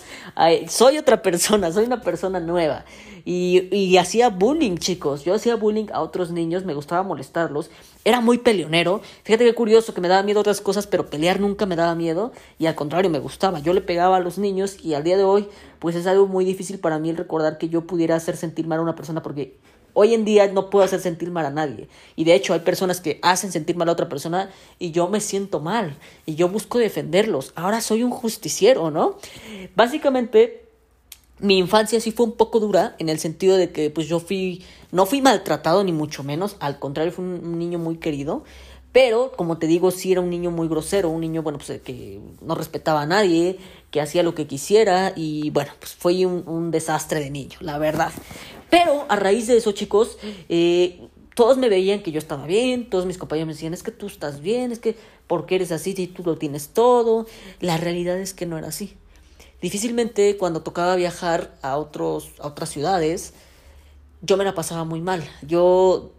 soy 0.67 0.97
otra 0.97 1.21
persona, 1.21 1.71
soy 1.71 1.85
una 1.85 2.01
persona 2.01 2.39
nueva. 2.39 2.85
Y, 3.25 3.67
y 3.75 3.97
hacía 3.97 4.29
bullying, 4.29 4.77
chicos. 4.77 5.25
Yo 5.25 5.33
hacía 5.33 5.57
bullying 5.57 5.87
a 5.91 6.01
otros 6.01 6.31
niños, 6.31 6.63
me 6.63 6.73
gustaba 6.73 7.03
molestarlos. 7.03 7.69
Era 8.05 8.21
muy 8.21 8.37
peleonero. 8.37 9.01
Fíjate 9.23 9.43
qué 9.43 9.53
curioso 9.53 9.93
que 9.93 9.99
me 9.99 10.07
daba 10.07 10.23
miedo 10.23 10.39
otras 10.39 10.61
cosas, 10.61 10.87
pero 10.87 11.09
pelear 11.09 11.41
nunca 11.41 11.65
me 11.65 11.75
daba 11.75 11.93
miedo. 11.93 12.31
Y 12.57 12.67
al 12.67 12.75
contrario, 12.75 13.09
me 13.11 13.19
gustaba. 13.19 13.59
Yo 13.59 13.73
le 13.73 13.81
pegaba 13.81 14.15
a 14.15 14.19
los 14.21 14.37
niños 14.37 14.77
y 14.81 14.93
al 14.93 15.03
día 15.03 15.17
de 15.17 15.25
hoy, 15.25 15.49
pues 15.79 15.97
es 15.97 16.07
algo 16.07 16.25
muy 16.25 16.45
difícil 16.45 16.79
para 16.79 16.99
mí 16.99 17.09
el 17.09 17.17
recordar 17.17 17.57
que 17.57 17.67
yo 17.67 17.81
pudiera 17.81 18.15
hacer 18.15 18.37
sentir 18.37 18.65
mal 18.65 18.79
a 18.79 18.83
una 18.83 18.95
persona 18.95 19.21
porque 19.21 19.57
Hoy 19.99 20.13
en 20.13 20.25
día 20.25 20.45
no 20.45 20.69
puedo 20.69 20.85
hacer 20.85 20.99
sentir 20.99 21.31
mal 21.31 21.47
a 21.47 21.49
nadie. 21.49 21.87
Y 22.15 22.23
de 22.23 22.35
hecho 22.35 22.53
hay 22.53 22.59
personas 22.59 23.01
que 23.01 23.17
hacen 23.23 23.51
sentir 23.51 23.75
mal 23.77 23.89
a 23.89 23.93
otra 23.93 24.07
persona 24.07 24.51
y 24.77 24.91
yo 24.91 25.07
me 25.07 25.19
siento 25.19 25.59
mal. 25.59 25.97
Y 26.27 26.35
yo 26.35 26.49
busco 26.49 26.77
defenderlos. 26.77 27.51
Ahora 27.55 27.81
soy 27.81 28.03
un 28.03 28.11
justiciero, 28.11 28.91
¿no? 28.91 29.17
Básicamente, 29.75 30.65
mi 31.39 31.57
infancia 31.57 31.99
sí 31.99 32.11
fue 32.11 32.27
un 32.27 32.33
poco 32.33 32.59
dura 32.59 32.95
en 32.99 33.09
el 33.09 33.17
sentido 33.17 33.57
de 33.57 33.71
que 33.71 33.89
pues 33.89 34.07
yo 34.07 34.19
fui, 34.19 34.63
no 34.91 35.07
fui 35.07 35.23
maltratado 35.23 35.83
ni 35.83 35.93
mucho 35.93 36.23
menos. 36.23 36.57
Al 36.59 36.77
contrario, 36.77 37.11
fui 37.11 37.25
un 37.25 37.57
niño 37.57 37.79
muy 37.79 37.97
querido. 37.97 38.43
Pero, 38.97 39.31
como 39.35 39.59
te 39.59 39.67
digo, 39.67 39.91
sí 39.91 40.11
era 40.11 40.21
un 40.21 40.31
niño 40.31 40.49
muy 40.49 40.67
grosero, 40.67 41.11
un 41.11 41.21
niño, 41.21 41.43
bueno, 41.43 41.59
pues 41.59 41.79
que 41.81 42.19
no 42.41 42.55
respetaba 42.55 43.03
a 43.03 43.05
nadie, 43.05 43.59
que 43.91 44.01
hacía 44.01 44.23
lo 44.23 44.33
que 44.33 44.47
quisiera 44.47 45.13
y, 45.15 45.51
bueno, 45.51 45.71
pues 45.77 45.93
fue 45.93 46.25
un, 46.25 46.71
desastre 46.71 47.19
de 47.19 47.29
niño, 47.29 47.59
la 47.59 47.77
verdad. 47.77 48.11
Pero 48.71 49.05
a 49.07 49.15
raíz 49.15 49.45
de 49.45 49.57
eso, 49.57 49.71
chicos, 49.71 50.17
eh, 50.49 50.99
todos 51.35 51.59
me 51.59 51.69
veían 51.69 52.01
que 52.01 52.11
yo 52.11 52.17
estaba 52.17 52.47
bien, 52.47 52.89
todos 52.89 53.05
mis 53.05 53.19
compañeros 53.19 53.45
me 53.45 53.53
decían, 53.53 53.75
es 53.75 53.83
que 53.83 53.91
tú 53.91 54.07
estás 54.07 54.41
bien, 54.41 54.71
es 54.71 54.79
que, 54.79 54.95
porque 55.27 55.53
eres 55.53 55.71
así 55.71 55.93
y 55.95 56.07
tú 56.07 56.23
lo 56.23 56.39
tienes 56.39 56.69
todo? 56.69 57.27
La 57.59 57.77
realidad 57.77 58.17
es 58.17 58.33
que 58.33 58.47
no 58.47 58.57
era 58.57 58.69
así. 58.69 58.95
Difícilmente 59.61 60.37
cuando 60.37 60.63
tocaba 60.63 60.95
viajar 60.95 61.55
a, 61.61 61.77
otros, 61.77 62.31
a 62.39 62.47
otras 62.47 62.69
ciudades, 62.69 63.35
yo 64.23 64.37
me 64.37 64.43
la 64.43 64.55
pasaba 64.55 64.85
muy 64.85 65.01
mal. 65.01 65.23
Yo 65.43 66.13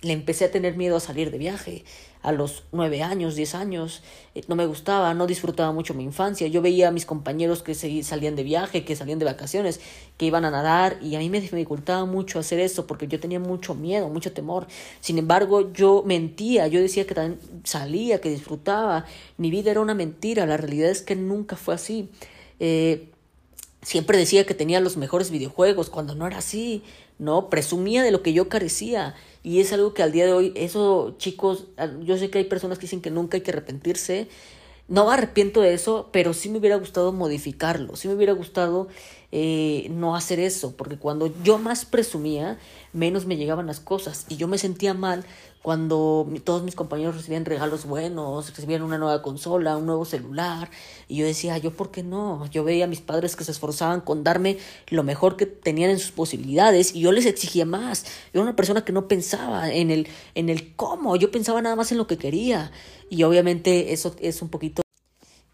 le 0.00 0.14
empecé 0.14 0.46
a 0.46 0.50
tener 0.50 0.76
miedo 0.76 0.96
a 0.96 1.00
salir 1.00 1.30
de 1.30 1.36
viaje 1.38 1.84
a 2.24 2.32
los 2.32 2.64
nueve 2.72 3.02
años, 3.02 3.36
diez 3.36 3.54
años, 3.54 4.02
eh, 4.34 4.42
no 4.48 4.56
me 4.56 4.64
gustaba, 4.64 5.12
no 5.12 5.26
disfrutaba 5.26 5.72
mucho 5.72 5.92
mi 5.92 6.04
infancia. 6.04 6.48
Yo 6.48 6.62
veía 6.62 6.88
a 6.88 6.90
mis 6.90 7.04
compañeros 7.04 7.62
que 7.62 7.74
salían 7.74 8.34
de 8.34 8.42
viaje, 8.42 8.82
que 8.82 8.96
salían 8.96 9.18
de 9.18 9.26
vacaciones, 9.26 9.78
que 10.16 10.24
iban 10.24 10.46
a 10.46 10.50
nadar 10.50 10.96
y 11.02 11.16
a 11.16 11.18
mí 11.18 11.28
me 11.28 11.42
dificultaba 11.42 12.06
mucho 12.06 12.38
hacer 12.38 12.60
eso 12.60 12.86
porque 12.86 13.08
yo 13.08 13.20
tenía 13.20 13.38
mucho 13.40 13.74
miedo, 13.74 14.08
mucho 14.08 14.32
temor. 14.32 14.66
Sin 15.00 15.18
embargo, 15.18 15.70
yo 15.74 16.02
mentía, 16.06 16.66
yo 16.66 16.80
decía 16.80 17.06
que 17.06 17.14
también 17.14 17.38
salía, 17.62 18.22
que 18.22 18.30
disfrutaba. 18.30 19.04
Mi 19.36 19.50
vida 19.50 19.70
era 19.70 19.82
una 19.82 19.94
mentira, 19.94 20.46
la 20.46 20.56
realidad 20.56 20.88
es 20.88 21.02
que 21.02 21.16
nunca 21.16 21.56
fue 21.56 21.74
así. 21.74 22.08
Eh, 22.58 23.10
siempre 23.84 24.18
decía 24.18 24.44
que 24.44 24.54
tenía 24.54 24.80
los 24.80 24.96
mejores 24.96 25.30
videojuegos 25.30 25.90
cuando 25.90 26.14
no 26.14 26.26
era 26.26 26.38
así, 26.38 26.82
¿no? 27.18 27.48
Presumía 27.48 28.02
de 28.02 28.10
lo 28.10 28.22
que 28.22 28.32
yo 28.32 28.48
carecía 28.48 29.14
y 29.42 29.60
es 29.60 29.72
algo 29.72 29.94
que 29.94 30.02
al 30.02 30.10
día 30.10 30.26
de 30.26 30.32
hoy, 30.32 30.52
eso 30.56 31.14
chicos, 31.18 31.66
yo 32.02 32.16
sé 32.16 32.30
que 32.30 32.38
hay 32.38 32.44
personas 32.44 32.78
que 32.78 32.82
dicen 32.82 33.02
que 33.02 33.10
nunca 33.10 33.36
hay 33.36 33.42
que 33.42 33.52
arrepentirse. 33.52 34.26
No 34.86 35.06
me 35.06 35.14
arrepiento 35.14 35.62
de 35.62 35.72
eso, 35.72 36.10
pero 36.12 36.34
sí 36.34 36.50
me 36.50 36.58
hubiera 36.58 36.76
gustado 36.76 37.12
modificarlo, 37.12 37.96
sí 37.96 38.08
me 38.08 38.14
hubiera 38.14 38.34
gustado 38.34 38.88
eh, 39.36 39.88
no 39.90 40.14
hacer 40.14 40.38
eso, 40.38 40.76
porque 40.76 40.96
cuando 40.96 41.28
yo 41.42 41.58
más 41.58 41.84
presumía, 41.84 42.56
menos 42.92 43.26
me 43.26 43.36
llegaban 43.36 43.66
las 43.66 43.80
cosas 43.80 44.26
y 44.28 44.36
yo 44.36 44.46
me 44.46 44.58
sentía 44.58 44.94
mal 44.94 45.24
cuando 45.60 46.28
todos 46.44 46.62
mis 46.62 46.76
compañeros 46.76 47.16
recibían 47.16 47.44
regalos 47.44 47.84
buenos, 47.84 48.48
recibían 48.56 48.82
una 48.82 48.96
nueva 48.96 49.22
consola, 49.22 49.76
un 49.76 49.86
nuevo 49.86 50.04
celular, 50.04 50.70
y 51.08 51.16
yo 51.16 51.26
decía, 51.26 51.58
yo 51.58 51.72
por 51.72 51.90
qué 51.90 52.04
no? 52.04 52.46
Yo 52.52 52.62
veía 52.62 52.84
a 52.84 52.86
mis 52.86 53.00
padres 53.00 53.34
que 53.34 53.42
se 53.42 53.50
esforzaban 53.50 54.02
con 54.02 54.22
darme 54.22 54.58
lo 54.90 55.02
mejor 55.02 55.36
que 55.36 55.46
tenían 55.46 55.90
en 55.90 55.98
sus 55.98 56.12
posibilidades 56.12 56.94
y 56.94 57.00
yo 57.00 57.10
les 57.10 57.26
exigía 57.26 57.66
más. 57.66 58.04
Yo 58.04 58.40
era 58.40 58.42
una 58.42 58.54
persona 58.54 58.84
que 58.84 58.92
no 58.92 59.08
pensaba 59.08 59.72
en 59.72 59.90
el 59.90 60.06
en 60.36 60.48
el 60.48 60.76
cómo, 60.76 61.16
yo 61.16 61.32
pensaba 61.32 61.60
nada 61.60 61.74
más 61.74 61.90
en 61.90 61.98
lo 61.98 62.06
que 62.06 62.18
quería 62.18 62.70
y 63.10 63.24
obviamente 63.24 63.92
eso 63.92 64.14
es 64.20 64.42
un 64.42 64.48
poquito 64.48 64.83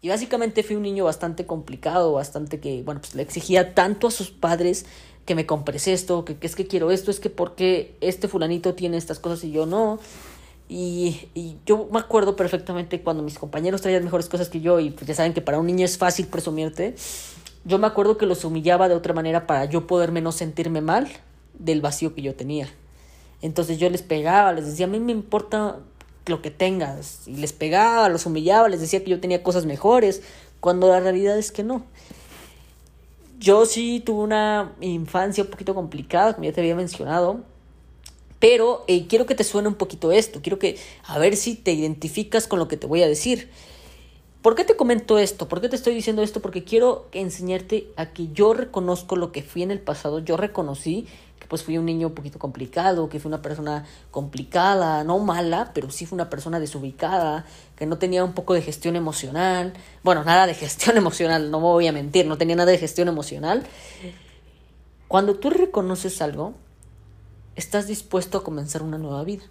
Y 0.01 0.09
básicamente 0.09 0.63
fui 0.63 0.75
un 0.75 0.81
niño 0.81 1.05
bastante 1.05 1.45
complicado, 1.45 2.13
bastante 2.13 2.59
que, 2.59 2.81
bueno, 2.81 3.01
pues 3.01 3.13
le 3.13 3.21
exigía 3.21 3.75
tanto 3.75 4.07
a 4.07 4.11
sus 4.11 4.31
padres 4.31 4.85
que 5.25 5.35
me 5.35 5.45
compres 5.45 5.87
esto, 5.87 6.25
que, 6.25 6.35
es 6.41 6.55
que 6.55 6.65
quiero 6.65 6.89
esto, 6.89 7.11
es 7.11 7.19
que 7.19 7.29
porque 7.29 7.95
este 8.01 8.27
fulanito 8.27 8.73
tiene 8.73 8.97
estas 8.97 9.19
cosas 9.19 9.43
y 9.43 9.51
yo 9.51 9.67
no. 9.67 9.99
Y, 10.67 11.29
y, 11.35 11.57
yo 11.65 11.87
me 11.91 11.99
acuerdo 11.99 12.35
perfectamente 12.35 13.01
cuando 13.01 13.21
mis 13.21 13.37
compañeros 13.37 13.81
traían 13.81 14.03
mejores 14.03 14.27
cosas 14.27 14.49
que 14.49 14.61
yo, 14.61 14.79
y 14.79 14.89
pues 14.89 15.05
ya 15.05 15.13
saben 15.13 15.33
que 15.33 15.41
para 15.41 15.59
un 15.59 15.67
niño 15.67 15.85
es 15.85 15.99
fácil 15.99 16.27
presumirte. 16.27 16.95
Yo 17.63 17.77
me 17.77 17.85
acuerdo 17.85 18.17
que 18.17 18.25
los 18.25 18.43
humillaba 18.43 18.89
de 18.89 18.95
otra 18.95 19.13
manera 19.13 19.45
para 19.45 19.65
yo 19.65 19.85
poderme 19.85 20.21
no 20.21 20.31
sentirme 20.31 20.81
mal 20.81 21.09
del 21.59 21.81
vacío 21.81 22.15
que 22.15 22.23
yo 22.23 22.33
tenía. 22.33 22.67
Entonces 23.43 23.77
yo 23.77 23.87
les 23.89 24.01
pegaba, 24.01 24.53
les 24.53 24.65
decía, 24.65 24.87
a 24.87 24.89
mí 24.89 24.99
me 24.99 25.11
importa 25.11 25.77
lo 26.25 26.41
que 26.41 26.51
tengas. 26.51 27.27
Y 27.27 27.35
les 27.35 27.53
pegaba, 27.53 28.09
los 28.09 28.25
humillaba, 28.25 28.69
les 28.69 28.81
decía 28.81 29.03
que 29.03 29.09
yo 29.09 29.19
tenía 29.19 29.43
cosas 29.43 29.65
mejores, 29.65 30.21
cuando 30.59 30.87
la 30.87 30.99
realidad 30.99 31.37
es 31.37 31.51
que 31.51 31.63
no. 31.63 31.83
Yo 33.39 33.65
sí 33.65 34.01
tuve 34.05 34.23
una 34.23 34.73
infancia 34.81 35.43
un 35.43 35.49
poquito 35.49 35.73
complicada, 35.73 36.33
como 36.33 36.45
ya 36.45 36.53
te 36.53 36.61
había 36.61 36.75
mencionado, 36.75 37.41
pero 38.39 38.83
eh, 38.87 39.07
quiero 39.07 39.25
que 39.25 39.35
te 39.35 39.43
suene 39.43 39.67
un 39.67 39.75
poquito 39.75 40.11
esto, 40.11 40.41
quiero 40.41 40.59
que 40.59 40.77
a 41.05 41.17
ver 41.19 41.35
si 41.35 41.55
te 41.55 41.71
identificas 41.71 42.47
con 42.47 42.59
lo 42.59 42.67
que 42.67 42.77
te 42.77 42.87
voy 42.87 43.01
a 43.03 43.07
decir. 43.07 43.49
¿Por 44.41 44.55
qué 44.55 44.63
te 44.63 44.75
comento 44.75 45.19
esto? 45.19 45.47
¿Por 45.47 45.61
qué 45.61 45.69
te 45.69 45.75
estoy 45.75 45.93
diciendo 45.93 46.23
esto? 46.23 46.39
Porque 46.39 46.63
quiero 46.63 47.07
enseñarte 47.11 47.91
a 47.95 48.07
que 48.07 48.29
yo 48.29 48.53
reconozco 48.53 49.15
lo 49.15 49.31
que 49.31 49.43
fui 49.43 49.61
en 49.61 49.69
el 49.69 49.79
pasado, 49.79 50.17
yo 50.17 50.35
reconocí 50.35 51.07
que 51.39 51.45
pues 51.47 51.63
fui 51.63 51.77
un 51.77 51.85
niño 51.85 52.07
un 52.07 52.15
poquito 52.15 52.39
complicado, 52.39 53.07
que 53.07 53.19
fui 53.19 53.29
una 53.29 53.43
persona 53.43 53.85
complicada, 54.09 55.03
no 55.03 55.19
mala, 55.19 55.71
pero 55.75 55.91
sí 55.91 56.07
fui 56.07 56.15
una 56.15 56.31
persona 56.31 56.59
desubicada, 56.59 57.45
que 57.75 57.85
no 57.85 57.99
tenía 57.99 58.23
un 58.23 58.33
poco 58.33 58.55
de 58.55 58.63
gestión 58.63 58.95
emocional. 58.95 59.73
Bueno, 60.01 60.23
nada 60.23 60.47
de 60.47 60.55
gestión 60.55 60.97
emocional, 60.97 61.51
no 61.51 61.59
me 61.59 61.65
voy 61.65 61.87
a 61.87 61.91
mentir, 61.91 62.25
no 62.25 62.39
tenía 62.39 62.55
nada 62.55 62.71
de 62.71 62.79
gestión 62.79 63.07
emocional. 63.07 63.63
Cuando 65.07 65.35
tú 65.35 65.51
reconoces 65.51 66.19
algo, 66.19 66.55
estás 67.55 67.85
dispuesto 67.85 68.39
a 68.39 68.43
comenzar 68.43 68.81
una 68.81 68.97
nueva 68.97 69.23
vida, 69.23 69.43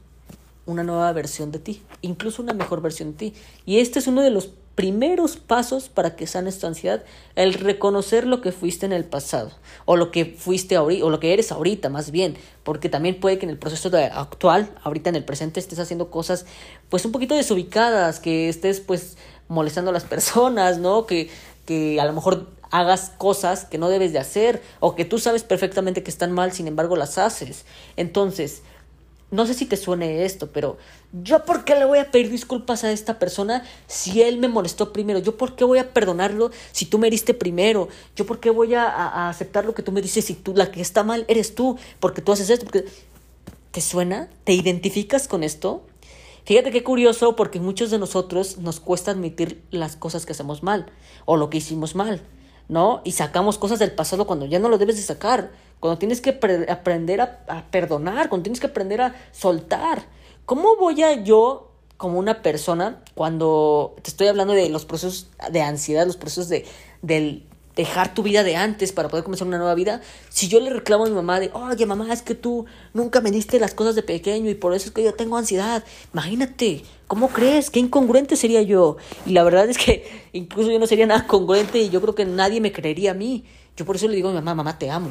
una 0.66 0.82
nueva 0.82 1.12
versión 1.12 1.52
de 1.52 1.60
ti, 1.60 1.82
incluso 2.02 2.42
una 2.42 2.54
mejor 2.54 2.80
versión 2.80 3.12
de 3.12 3.18
ti. 3.18 3.34
Y 3.66 3.78
este 3.78 4.00
es 4.00 4.08
uno 4.08 4.22
de 4.22 4.30
los 4.30 4.50
primeros 4.74 5.36
pasos 5.36 5.88
para 5.88 6.16
que 6.16 6.26
sanes 6.26 6.58
tu 6.58 6.66
ansiedad, 6.66 7.04
el 7.34 7.54
reconocer 7.54 8.26
lo 8.26 8.40
que 8.40 8.52
fuiste 8.52 8.86
en 8.86 8.92
el 8.92 9.04
pasado, 9.04 9.50
o 9.84 9.96
lo 9.96 10.10
que 10.10 10.24
fuiste 10.24 10.76
ahorita, 10.76 11.04
o 11.04 11.10
lo 11.10 11.20
que 11.20 11.32
eres 11.32 11.52
ahorita 11.52 11.88
más 11.88 12.10
bien, 12.10 12.36
porque 12.62 12.88
también 12.88 13.20
puede 13.20 13.38
que 13.38 13.46
en 13.46 13.50
el 13.50 13.58
proceso 13.58 13.90
actual, 13.96 14.70
ahorita 14.82 15.10
en 15.10 15.16
el 15.16 15.24
presente, 15.24 15.60
estés 15.60 15.78
haciendo 15.78 16.10
cosas 16.10 16.46
pues 16.88 17.04
un 17.04 17.12
poquito 17.12 17.34
desubicadas, 17.34 18.20
que 18.20 18.48
estés 18.48 18.80
pues 18.80 19.16
molestando 19.48 19.90
a 19.90 19.94
las 19.94 20.04
personas, 20.14 20.78
¿no? 20.78 21.06
Que, 21.06 21.28
que 21.66 22.00
a 22.00 22.04
lo 22.04 22.12
mejor 22.12 22.46
hagas 22.70 23.12
cosas 23.18 23.64
que 23.64 23.78
no 23.78 23.88
debes 23.88 24.12
de 24.12 24.18
hacer, 24.18 24.62
o 24.78 24.94
que 24.94 25.04
tú 25.04 25.18
sabes 25.18 25.42
perfectamente 25.42 26.02
que 26.02 26.10
están 26.10 26.32
mal, 26.32 26.52
sin 26.52 26.68
embargo 26.68 26.96
las 26.96 27.18
haces. 27.18 27.64
Entonces, 27.96 28.62
no 29.30 29.46
sé 29.46 29.54
si 29.54 29.66
te 29.66 29.76
suene 29.76 30.24
esto, 30.24 30.50
pero 30.52 30.76
yo 31.12 31.44
por 31.44 31.64
qué 31.64 31.74
le 31.76 31.84
voy 31.84 31.98
a 31.98 32.10
pedir 32.10 32.30
disculpas 32.30 32.82
a 32.82 32.90
esta 32.90 33.18
persona 33.18 33.64
si 33.86 34.22
él 34.22 34.38
me 34.38 34.48
molestó 34.48 34.92
primero, 34.92 35.20
yo 35.20 35.36
por 35.36 35.54
qué 35.54 35.64
voy 35.64 35.78
a 35.78 35.92
perdonarlo 35.92 36.50
si 36.72 36.84
tú 36.84 36.98
me 36.98 37.06
heriste 37.06 37.32
primero, 37.34 37.88
yo 38.16 38.26
por 38.26 38.40
qué 38.40 38.50
voy 38.50 38.74
a, 38.74 39.28
aceptar 39.28 39.64
lo 39.64 39.74
que 39.74 39.82
tú 39.82 39.92
me 39.92 40.02
dices 40.02 40.24
si 40.24 40.34
tú 40.34 40.54
la 40.54 40.72
que 40.72 40.80
está 40.80 41.04
mal 41.04 41.24
eres 41.28 41.54
tú, 41.54 41.78
porque 42.00 42.22
tú 42.22 42.32
haces 42.32 42.50
esto, 42.50 42.64
porque 42.64 42.86
¿te 43.70 43.80
suena? 43.80 44.28
¿Te 44.44 44.52
identificas 44.52 45.28
con 45.28 45.44
esto? 45.44 45.84
Fíjate 46.44 46.72
qué 46.72 46.82
curioso 46.82 47.36
porque 47.36 47.60
muchos 47.60 47.90
de 47.90 47.98
nosotros 47.98 48.58
nos 48.58 48.80
cuesta 48.80 49.12
admitir 49.12 49.62
las 49.70 49.94
cosas 49.94 50.26
que 50.26 50.32
hacemos 50.32 50.62
mal 50.62 50.86
o 51.24 51.36
lo 51.36 51.50
que 51.50 51.58
hicimos 51.58 51.94
mal, 51.94 52.22
¿no? 52.68 53.02
Y 53.04 53.12
sacamos 53.12 53.58
cosas 53.58 53.78
del 53.78 53.92
pasado 53.92 54.26
cuando 54.26 54.46
ya 54.46 54.58
no 54.58 54.68
lo 54.68 54.78
debes 54.78 54.96
de 54.96 55.02
sacar 55.02 55.52
cuando 55.80 55.98
tienes 55.98 56.20
que 56.20 56.38
aprender 56.68 57.20
a, 57.22 57.64
perdonar, 57.70 58.28
cuando 58.28 58.44
tienes 58.44 58.60
que 58.60 58.66
aprender 58.66 59.00
a 59.00 59.14
soltar. 59.32 60.04
¿Cómo 60.44 60.76
voy 60.76 61.02
a 61.02 61.24
yo, 61.24 61.72
como 61.96 62.18
una 62.18 62.42
persona, 62.42 63.02
cuando 63.14 63.96
te 64.02 64.10
estoy 64.10 64.28
hablando 64.28 64.52
de 64.52 64.68
los 64.68 64.84
procesos 64.84 65.28
de 65.50 65.62
ansiedad, 65.62 66.06
los 66.06 66.18
procesos 66.18 66.48
de, 66.50 66.66
dejar 67.76 68.12
tu 68.12 68.22
vida 68.22 68.42
de 68.42 68.56
antes 68.56 68.92
para 68.92 69.08
poder 69.08 69.24
comenzar 69.24 69.48
una 69.48 69.56
nueva 69.56 69.74
vida, 69.74 70.02
si 70.28 70.48
yo 70.48 70.60
le 70.60 70.68
reclamo 70.68 71.06
a 71.06 71.08
mi 71.08 71.14
mamá 71.14 71.40
de, 71.40 71.50
oye 71.54 71.86
mamá, 71.86 72.12
es 72.12 72.20
que 72.20 72.34
tú 72.34 72.66
nunca 72.92 73.22
me 73.22 73.30
diste 73.30 73.58
las 73.58 73.72
cosas 73.72 73.94
de 73.94 74.02
pequeño 74.02 74.50
y 74.50 74.54
por 74.54 74.74
eso 74.74 74.88
es 74.88 74.92
que 74.92 75.02
yo 75.02 75.14
tengo 75.14 75.38
ansiedad, 75.38 75.82
imagínate, 76.12 76.82
¿cómo 77.06 77.28
crees? 77.28 77.70
¿Qué 77.70 77.80
incongruente 77.80 78.36
sería 78.36 78.60
yo? 78.60 78.98
Y 79.24 79.32
la 79.32 79.44
verdad 79.44 79.70
es 79.70 79.78
que 79.78 80.04
incluso 80.34 80.70
yo 80.70 80.78
no 80.78 80.86
sería 80.86 81.06
nada 81.06 81.26
congruente 81.26 81.78
y 81.78 81.88
yo 81.88 82.02
creo 82.02 82.14
que 82.14 82.26
nadie 82.26 82.60
me 82.60 82.72
creería 82.72 83.12
a 83.12 83.14
mí. 83.14 83.44
Yo 83.76 83.86
por 83.86 83.96
eso 83.96 84.08
le 84.08 84.16
digo 84.16 84.28
a 84.28 84.32
mi 84.32 84.38
mamá, 84.38 84.56
mamá, 84.56 84.78
te 84.78 84.90
amo 84.90 85.10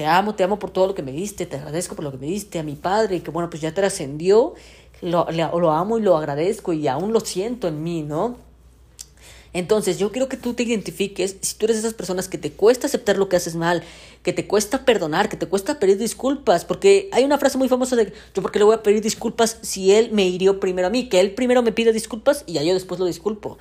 te 0.00 0.06
amo, 0.06 0.34
te 0.34 0.42
amo 0.44 0.58
por 0.58 0.70
todo 0.70 0.86
lo 0.86 0.94
que 0.94 1.02
me 1.02 1.12
diste, 1.12 1.44
te 1.44 1.56
agradezco 1.56 1.94
por 1.94 2.02
lo 2.02 2.10
que 2.10 2.16
me 2.16 2.26
diste, 2.26 2.58
a 2.58 2.62
mi 2.62 2.74
padre, 2.74 3.22
que 3.22 3.30
bueno, 3.30 3.50
pues 3.50 3.60
ya 3.60 3.74
trascendió, 3.74 4.54
lo, 5.02 5.30
lo 5.30 5.72
amo 5.72 5.98
y 5.98 6.00
lo 6.00 6.16
agradezco 6.16 6.72
y 6.72 6.88
aún 6.88 7.12
lo 7.12 7.20
siento 7.20 7.68
en 7.68 7.82
mí, 7.82 8.02
¿no? 8.02 8.38
Entonces, 9.52 9.98
yo 9.98 10.10
quiero 10.10 10.26
que 10.26 10.38
tú 10.38 10.54
te 10.54 10.62
identifiques 10.62 11.36
si 11.42 11.54
tú 11.56 11.66
eres 11.66 11.76
de 11.76 11.80
esas 11.80 11.92
personas 11.92 12.28
que 12.28 12.38
te 12.38 12.50
cuesta 12.50 12.86
aceptar 12.86 13.18
lo 13.18 13.28
que 13.28 13.36
haces 13.36 13.56
mal, 13.56 13.82
que 14.22 14.32
te 14.32 14.46
cuesta 14.46 14.86
perdonar, 14.86 15.28
que 15.28 15.36
te 15.36 15.44
cuesta 15.44 15.78
pedir 15.78 15.98
disculpas, 15.98 16.64
porque 16.64 17.10
hay 17.12 17.24
una 17.24 17.36
frase 17.36 17.58
muy 17.58 17.68
famosa 17.68 17.94
de 17.94 18.14
yo 18.34 18.40
porque 18.40 18.58
le 18.58 18.64
voy 18.64 18.76
a 18.76 18.82
pedir 18.82 19.02
disculpas 19.02 19.58
si 19.60 19.92
él 19.92 20.12
me 20.12 20.26
hirió 20.26 20.60
primero 20.60 20.86
a 20.86 20.90
mí, 20.90 21.10
que 21.10 21.20
él 21.20 21.34
primero 21.34 21.62
me 21.62 21.72
pide 21.72 21.92
disculpas 21.92 22.42
y 22.46 22.54
ya 22.54 22.62
yo 22.62 22.72
después 22.72 22.98
lo 22.98 23.04
disculpo. 23.04 23.58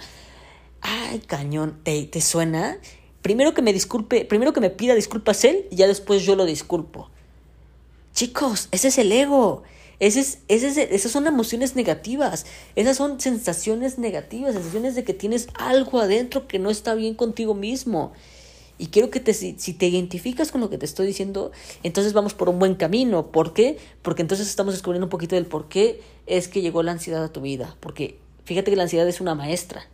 Ay, 0.80 1.20
cañón, 1.20 1.82
¿te, 1.84 2.06
te 2.06 2.22
suena? 2.22 2.80
Primero 3.22 3.54
que 3.54 3.62
me 3.62 3.74
disculpe, 3.74 4.26
primero 4.26 4.54
que 4.54 4.62
me 4.62 4.70
pida 4.70 4.96
disculpas 4.96 5.44
él 5.44 5.66
y 5.70 5.76
ya 5.76 5.88
después 5.88 6.24
yo 6.24 6.36
lo 6.36 6.46
disculpo. 6.46 7.10
Chicos, 8.14 8.70
ese 8.72 8.90
es 8.90 8.98
el 8.98 9.12
ego. 9.12 9.64
Ese 10.00 10.22
es, 10.22 10.40
ese 10.48 10.96
esas 10.96 11.12
son 11.12 11.28
emociones 11.28 11.76
negativas. 11.76 12.46
Esas 12.76 12.98
son 12.98 13.20
sensaciones 13.20 14.00
negativas, 14.00 14.54
sensaciones 14.54 14.96
de 14.96 15.04
que 15.04 15.14
tienes 15.14 15.48
algo 15.56 16.00
adentro 16.00 16.48
que 16.48 16.60
no 16.60 16.70
está 16.70 16.96
bien 16.96 17.16
contigo 17.16 17.54
mismo. 17.54 18.14
Y 18.78 18.88
quiero 18.88 19.10
que 19.10 19.20
te, 19.20 19.34
si 19.34 19.74
te 19.74 19.88
identificas 19.88 20.54
con 20.54 20.62
lo 20.62 20.70
que 20.70 20.78
te 20.78 20.86
estoy 20.86 21.06
diciendo, 21.06 21.52
entonces 21.84 22.14
vamos 22.14 22.34
por 22.34 22.48
un 22.48 22.60
buen 22.60 22.76
camino. 22.76 23.28
¿Por 23.28 23.54
qué? 23.54 23.78
Porque 24.02 24.22
entonces 24.22 24.48
estamos 24.48 24.74
descubriendo 24.74 25.08
un 25.08 25.10
poquito 25.10 25.36
del 25.36 25.46
por 25.46 25.68
qué 25.68 26.02
es 26.28 26.48
que 26.48 26.62
llegó 26.62 26.82
la 26.82 26.94
ansiedad 26.94 27.22
a 27.22 27.34
tu 27.34 27.42
vida. 27.42 27.76
Porque 27.82 28.18
fíjate 28.46 28.72
que 28.72 28.78
la 28.78 28.84
ansiedad 28.84 29.08
es 29.10 29.20
una 29.20 29.36
maestra, 29.36 29.86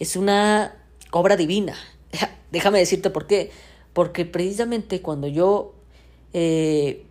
es 0.00 0.16
una 0.16 0.74
obra 1.12 1.36
divina. 1.36 1.76
Déjame 2.52 2.78
decirte 2.78 3.10
por 3.10 3.26
qué. 3.26 3.50
Porque 3.92 4.24
precisamente 4.24 5.02
cuando 5.02 5.26
yo 5.26 5.74
eh, 6.32 7.04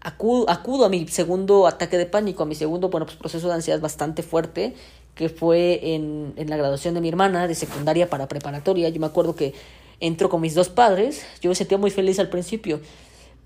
acudo, 0.00 0.84
a 0.84 0.88
mi 0.88 1.06
segundo 1.08 1.66
ataque 1.66 1.96
de 1.96 2.06
pánico, 2.06 2.42
a 2.42 2.46
mi 2.46 2.54
segundo 2.54 2.88
bueno, 2.88 3.06
pues, 3.06 3.16
proceso 3.16 3.48
de 3.48 3.54
ansiedad 3.54 3.80
bastante 3.80 4.22
fuerte, 4.22 4.74
que 5.14 5.28
fue 5.28 5.94
en, 5.94 6.34
en 6.36 6.50
la 6.50 6.56
graduación 6.56 6.94
de 6.94 7.00
mi 7.00 7.08
hermana 7.08 7.46
de 7.46 7.54
secundaria 7.54 8.10
para 8.10 8.26
preparatoria. 8.26 8.88
Yo 8.88 9.00
me 9.00 9.06
acuerdo 9.06 9.34
que 9.34 9.54
entro 10.00 10.28
con 10.28 10.40
mis 10.40 10.54
dos 10.54 10.68
padres. 10.68 11.24
Yo 11.40 11.48
me 11.48 11.54
sentía 11.54 11.78
muy 11.78 11.90
feliz 11.90 12.18
al 12.18 12.28
principio. 12.28 12.80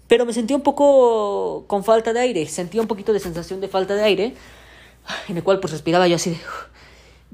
Pero 0.09 0.25
me 0.25 0.33
sentía 0.33 0.57
un 0.57 0.63
poco 0.63 1.65
con 1.67 1.85
falta 1.85 2.13
de 2.13 2.21
aire. 2.21 2.47
Sentía 2.47 2.81
un 2.81 2.89
poquito 2.89 3.13
de 3.13 3.21
sensación 3.21 3.61
de 3.61 3.69
falta 3.69 3.95
de 3.95 4.03
aire. 4.03 4.35
En 5.29 5.37
el 5.37 5.45
cual 5.45 5.61
pues 5.61 5.73
respiraba 5.73 6.09
yo 6.09 6.17
así 6.17 6.31
de... 6.31 6.39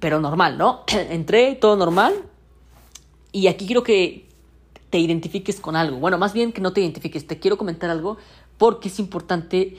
Pero 0.01 0.21
normal, 0.21 0.59
¿no? 0.59 0.85
Entré, 1.11 1.55
todo 1.55 1.77
normal. 1.77 2.15
Y 3.35 3.49
aquí 3.49 3.67
quiero 3.67 3.83
que 3.83 4.29
te 4.91 5.01
identifiques 5.01 5.59
con 5.59 5.75
algo. 5.75 5.97
Bueno, 5.97 6.19
más 6.19 6.33
bien 6.33 6.53
que 6.53 6.61
no 6.61 6.73
te 6.73 6.81
identifiques, 6.81 7.27
te 7.27 7.41
quiero 7.41 7.59
comentar 7.59 7.91
algo 7.91 8.17
porque 8.59 8.87
es 8.87 9.01
importante 9.01 9.77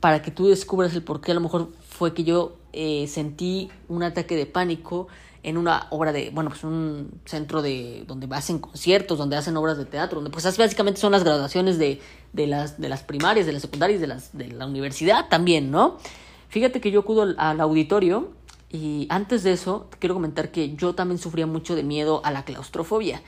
para 0.00 0.22
que 0.22 0.30
tú 0.30 0.46
descubras 0.46 0.94
el 0.94 1.02
por 1.02 1.20
qué 1.20 1.32
a 1.32 1.34
lo 1.34 1.42
mejor 1.42 1.68
fue 1.86 2.14
que 2.14 2.24
yo 2.24 2.56
eh, 2.72 3.06
sentí 3.06 3.68
un 3.88 4.02
ataque 4.02 4.36
de 4.36 4.46
pánico 4.46 5.08
en 5.42 5.58
una 5.58 5.86
obra 5.90 6.12
de, 6.12 6.30
bueno, 6.30 6.48
pues 6.48 6.64
un 6.64 7.20
centro 7.26 7.60
de 7.60 8.04
donde 8.06 8.26
hacen 8.34 8.58
conciertos, 8.58 9.18
donde 9.18 9.36
hacen 9.36 9.54
obras 9.58 9.76
de 9.76 9.84
teatro, 9.84 10.22
donde 10.22 10.30
pues 10.30 10.56
básicamente 10.56 10.98
son 10.98 11.12
las 11.12 11.24
graduaciones 11.24 11.78
de, 11.78 12.00
de, 12.32 12.46
las, 12.46 12.80
de 12.80 12.88
las 12.88 13.02
primarias, 13.02 13.44
de 13.44 13.52
las 13.52 13.60
secundarias, 13.60 14.00
de, 14.00 14.06
las, 14.06 14.34
de 14.34 14.48
la 14.48 14.64
universidad 14.64 15.28
también, 15.28 15.70
¿no? 15.70 15.98
Fíjate 16.48 16.80
que 16.80 16.90
yo 16.90 17.00
acudo 17.00 17.34
al 17.36 17.60
auditorio 17.60 18.32
y 18.74 19.06
antes 19.08 19.44
de 19.44 19.52
eso, 19.52 19.86
quiero 20.00 20.16
comentar 20.16 20.50
que 20.50 20.74
yo 20.74 20.96
también 20.96 21.18
sufría 21.18 21.46
mucho 21.46 21.76
de 21.76 21.84
miedo 21.84 22.20
a 22.24 22.32
la 22.32 22.44
claustrofobia, 22.44 23.22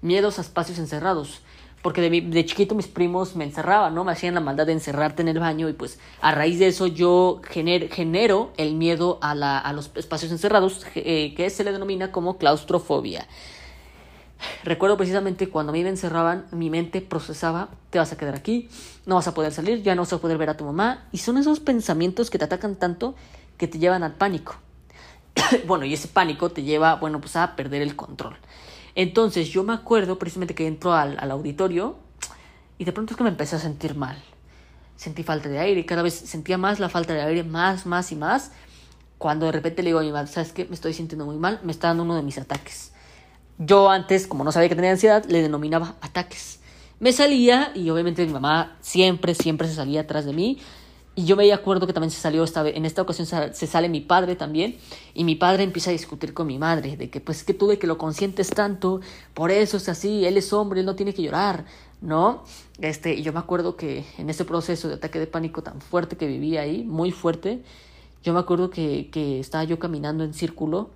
miedos 0.00 0.38
a 0.38 0.42
espacios 0.42 0.78
encerrados, 0.78 1.40
porque 1.82 2.08
de, 2.08 2.46
chiquito 2.46 2.76
mis 2.76 2.86
primos 2.86 3.34
me 3.34 3.42
encerraban, 3.42 3.96
¿no? 3.96 4.04
Me 4.04 4.12
hacían 4.12 4.34
la 4.34 4.40
maldad 4.40 4.64
de 4.64 4.74
encerrarte 4.74 5.22
en 5.22 5.26
el 5.26 5.40
baño 5.40 5.68
y 5.68 5.72
pues 5.72 5.98
a 6.20 6.30
raíz 6.30 6.60
de 6.60 6.68
eso 6.68 6.86
yo 6.86 7.40
genero 7.50 8.52
el 8.56 8.76
miedo 8.76 9.18
a, 9.22 9.34
la, 9.34 9.58
a 9.58 9.72
los 9.72 9.90
espacios 9.96 10.30
encerrados, 10.30 10.86
eh, 10.94 11.34
que 11.36 11.50
se 11.50 11.64
le 11.64 11.72
denomina 11.72 12.12
como 12.12 12.38
claustrofobia. 12.38 13.26
Recuerdo 14.62 14.96
precisamente 14.96 15.48
cuando 15.48 15.70
a 15.70 15.72
mí 15.72 15.82
me 15.82 15.88
encerraban, 15.88 16.46
mi 16.52 16.70
mente 16.70 17.00
procesaba, 17.00 17.70
te 17.90 17.98
vas 17.98 18.12
a 18.12 18.16
quedar 18.16 18.36
aquí, 18.36 18.68
no 19.04 19.16
vas 19.16 19.26
a 19.26 19.34
poder 19.34 19.50
salir, 19.50 19.82
ya 19.82 19.96
no 19.96 20.02
vas 20.02 20.12
a 20.12 20.18
poder 20.18 20.38
ver 20.38 20.50
a 20.50 20.56
tu 20.56 20.64
mamá, 20.64 21.08
y 21.10 21.18
son 21.18 21.38
esos 21.38 21.58
pensamientos 21.58 22.30
que 22.30 22.38
te 22.38 22.44
atacan 22.44 22.76
tanto 22.76 23.16
que 23.56 23.66
te 23.66 23.80
llevan 23.80 24.04
al 24.04 24.14
pánico. 24.14 24.54
bueno, 25.66 25.84
y 25.84 25.94
ese 25.94 26.08
pánico 26.08 26.50
te 26.50 26.62
lleva, 26.62 26.96
bueno, 26.96 27.20
pues 27.20 27.36
a 27.36 27.56
perder 27.56 27.82
el 27.82 27.96
control. 27.96 28.36
Entonces 28.94 29.48
yo 29.48 29.64
me 29.64 29.72
acuerdo 29.72 30.18
precisamente 30.18 30.54
que 30.54 30.66
entro 30.66 30.92
al, 30.92 31.18
auditorio 31.30 31.96
y 32.78 32.84
de 32.84 32.92
pronto 32.92 33.14
es 33.14 33.16
que 33.16 33.24
me 33.24 33.30
empecé 33.30 33.56
a 33.56 33.58
sentir 33.58 33.94
mal. 33.94 34.22
Sentí 34.96 35.22
falta 35.22 35.48
de 35.48 35.58
aire 35.58 35.84
cada 35.86 36.02
vez 36.02 36.14
sentía 36.14 36.58
más 36.58 36.78
la 36.78 36.88
falta 36.88 37.14
de 37.14 37.22
aire, 37.22 37.42
más, 37.42 37.86
más 37.86 38.12
y 38.12 38.16
más. 38.16 38.52
Cuando 39.18 39.46
de 39.46 39.52
repente 39.52 39.82
le 39.82 39.90
digo 39.90 40.00
a 40.00 40.02
mi 40.02 40.12
madre, 40.12 40.30
¿sabes 40.30 40.52
qué? 40.52 40.64
Me 40.66 40.74
estoy 40.74 40.92
sintiendo 40.92 41.24
muy 41.24 41.36
mal, 41.36 41.60
me 41.62 41.72
está 41.72 41.88
dando 41.88 42.02
uno 42.02 42.16
de 42.16 42.22
mis 42.22 42.38
ataques. 42.38 42.92
Yo 43.58 43.88
antes, 43.88 44.26
como 44.26 44.44
no 44.44 44.52
sabía 44.52 44.68
que 44.68 44.74
tenía 44.74 44.90
ansiedad, 44.90 45.24
le 45.24 45.42
denominaba 45.42 45.94
ataques. 46.00 46.60
Me 46.98 47.12
salía 47.12 47.72
y 47.74 47.88
obviamente 47.90 48.24
mi 48.26 48.32
mamá 48.32 48.76
siempre, 48.80 49.34
siempre 49.34 49.68
se 49.68 49.74
salía 49.74 50.02
atrás 50.02 50.24
de 50.24 50.32
mí 50.32 50.58
y 51.14 51.24
yo 51.24 51.36
me 51.36 51.52
acuerdo 51.52 51.86
que 51.86 51.92
también 51.92 52.10
se 52.10 52.20
salió 52.20 52.42
esta 52.42 52.66
en 52.66 52.86
esta 52.86 53.02
ocasión 53.02 53.26
se 53.26 53.66
sale 53.66 53.88
mi 53.88 54.00
padre 54.00 54.34
también 54.34 54.76
y 55.12 55.24
mi 55.24 55.34
padre 55.34 55.62
empieza 55.62 55.90
a 55.90 55.92
discutir 55.92 56.32
con 56.32 56.46
mi 56.46 56.58
madre 56.58 56.96
de 56.96 57.10
que 57.10 57.20
pues 57.20 57.38
es 57.38 57.44
que 57.44 57.52
tú 57.52 57.68
de 57.68 57.78
que 57.78 57.86
lo 57.86 57.98
consientes 57.98 58.48
tanto, 58.48 59.00
por 59.34 59.50
eso 59.50 59.76
es 59.76 59.88
así, 59.88 60.24
él 60.24 60.36
es 60.38 60.52
hombre, 60.52 60.80
él 60.80 60.86
no 60.86 60.96
tiene 60.96 61.12
que 61.12 61.22
llorar, 61.22 61.66
¿no? 62.00 62.44
Este, 62.80 63.14
y 63.14 63.22
yo 63.22 63.32
me 63.32 63.40
acuerdo 63.40 63.76
que 63.76 64.04
en 64.16 64.30
ese 64.30 64.44
proceso 64.44 64.88
de 64.88 64.94
ataque 64.94 65.18
de 65.18 65.26
pánico 65.26 65.62
tan 65.62 65.80
fuerte 65.80 66.16
que 66.16 66.26
vivía 66.26 66.62
ahí, 66.62 66.82
muy 66.82 67.10
fuerte, 67.10 67.62
yo 68.22 68.32
me 68.32 68.40
acuerdo 68.40 68.70
que, 68.70 69.10
que 69.10 69.38
estaba 69.38 69.64
yo 69.64 69.78
caminando 69.78 70.24
en 70.24 70.32
círculo, 70.32 70.90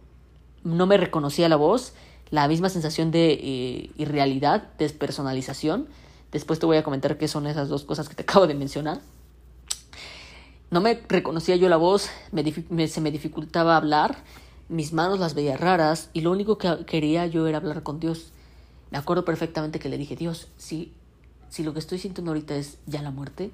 no 0.65 0.87
me 0.87 0.97
reconocía 0.97 1.49
la 1.49 1.57
voz, 1.57 1.93
la 2.31 2.49
misma 2.49 2.69
sensación 2.69 3.11
de 3.11 3.33
eh, 3.33 3.91
irrealidad, 3.97 4.69
despersonalización. 4.79 5.87
Después 6.33 6.59
te 6.59 6.67
voy 6.67 6.77
a 6.77 6.83
comentar 6.83 7.19
qué 7.19 7.29
son 7.29 7.47
esas 7.47 7.69
dos 7.69 7.85
cosas 7.85 8.09
que 8.09 8.15
te 8.15 8.23
acabo 8.25 8.47
de 8.47 8.55
mencionar. 8.55 9.01
No 10.71 10.81
me 10.81 11.01
reconocía 11.09 11.57
yo 11.57 11.69
la 11.69 11.77
voz, 11.77 12.09
me, 12.33 12.89
se 12.89 13.01
me 13.01 13.11
dificultaba 13.13 13.77
hablar, 13.77 14.17
mis 14.69 14.93
manos 14.93 15.21
las 15.21 15.35
veía 15.35 15.57
raras 15.57 16.11
y 16.13 16.23
lo 16.23 16.33
único 16.33 16.59
que 16.59 16.85
quería 16.87 17.27
yo 17.27 17.47
era 17.47 17.59
hablar 17.59 17.85
con 17.85 18.01
Dios. 18.01 18.33
Me 18.91 18.99
acuerdo 18.99 19.25
perfectamente 19.25 19.79
que 19.79 19.89
le 19.89 19.99
dije, 19.99 20.17
Dios, 20.17 20.49
si, 20.57 20.93
si 21.51 21.63
lo 21.63 21.73
que 21.73 21.79
estoy 21.79 21.99
sintiendo 21.99 22.33
ahorita 22.33 22.57
es 22.57 22.79
ya 22.87 23.03
la 23.03 23.13
muerte, 23.13 23.53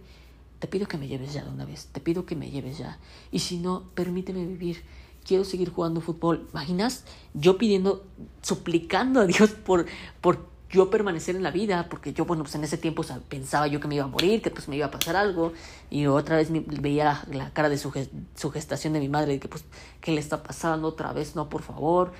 te 0.58 0.68
pido 0.68 0.86
que 0.86 0.96
me 0.96 1.08
lleves 1.08 1.34
ya 1.34 1.44
de 1.44 1.50
una 1.50 1.64
vez, 1.64 1.88
te 1.92 2.00
pido 2.00 2.24
que 2.24 2.36
me 2.36 2.50
lleves 2.50 2.78
ya. 2.78 2.98
Y 3.30 3.40
si 3.40 3.58
no, 3.58 3.90
permíteme 3.94 4.46
vivir, 4.46 4.82
quiero 5.24 5.44
seguir 5.44 5.70
jugando 5.70 6.00
fútbol. 6.00 6.48
¿Imaginas? 6.52 7.04
Yo 7.34 7.58
pidiendo, 7.58 8.06
suplicando 8.42 9.20
a 9.20 9.26
Dios 9.26 9.50
por, 9.50 9.86
por 10.20 10.51
yo 10.72 10.88
permanecer 10.88 11.36
en 11.36 11.42
la 11.42 11.50
vida, 11.50 11.86
porque 11.90 12.14
yo, 12.14 12.24
bueno, 12.24 12.42
pues 12.44 12.54
en 12.54 12.64
ese 12.64 12.78
tiempo 12.78 13.04
pensaba 13.28 13.66
yo 13.66 13.78
que 13.78 13.88
me 13.88 13.94
iba 13.94 14.04
a 14.04 14.08
morir, 14.08 14.40
que 14.40 14.50
pues 14.50 14.68
me 14.68 14.76
iba 14.76 14.86
a 14.86 14.90
pasar 14.90 15.16
algo, 15.16 15.52
y 15.90 16.06
otra 16.06 16.36
vez 16.36 16.48
veía 16.50 17.22
la, 17.30 17.50
cara 17.50 17.68
de 17.68 17.76
su, 17.76 17.92
gestación 17.92 18.94
de 18.94 19.00
mi 19.00 19.10
madre, 19.10 19.38
que 19.38 19.48
pues, 19.48 19.64
¿qué 20.00 20.12
le 20.12 20.20
está 20.20 20.42
pasando 20.42 20.88
otra 20.88 21.12
vez? 21.12 21.36
No, 21.36 21.50
por 21.50 21.62
favor. 21.62 22.12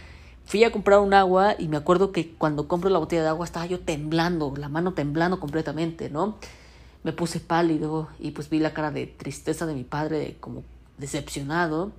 Fui 0.45 0.65
a 0.65 0.71
comprar 0.71 0.99
un 0.99 1.15
agua 1.15 1.55
y 1.59 1.69
me 1.69 1.79
acuerdo 1.79 2.13
que 2.13 2.35
cuando 2.35 2.69
compro 2.69 2.91
la 2.91 2.99
botella 2.99 3.23
de 3.23 3.29
agua 3.29 3.47
estaba 3.47 3.65
yo 3.65 3.81
temblando, 3.81 4.53
la 4.57 4.69
mano 4.69 4.93
temblando 4.93 5.41
completamente, 5.41 6.11
¿no? 6.11 6.37
Me 7.05 7.13
puse 7.13 7.41
pálido 7.41 8.09
y 8.19 8.33
pues 8.33 8.51
vi 8.51 8.59
la 8.59 8.75
cara 8.75 8.91
de 8.91 9.07
tristeza 9.07 9.65
de 9.65 9.75
mi 9.75 9.85
padre, 9.85 10.37
como 10.41 10.63
decepcionado. 10.99 11.93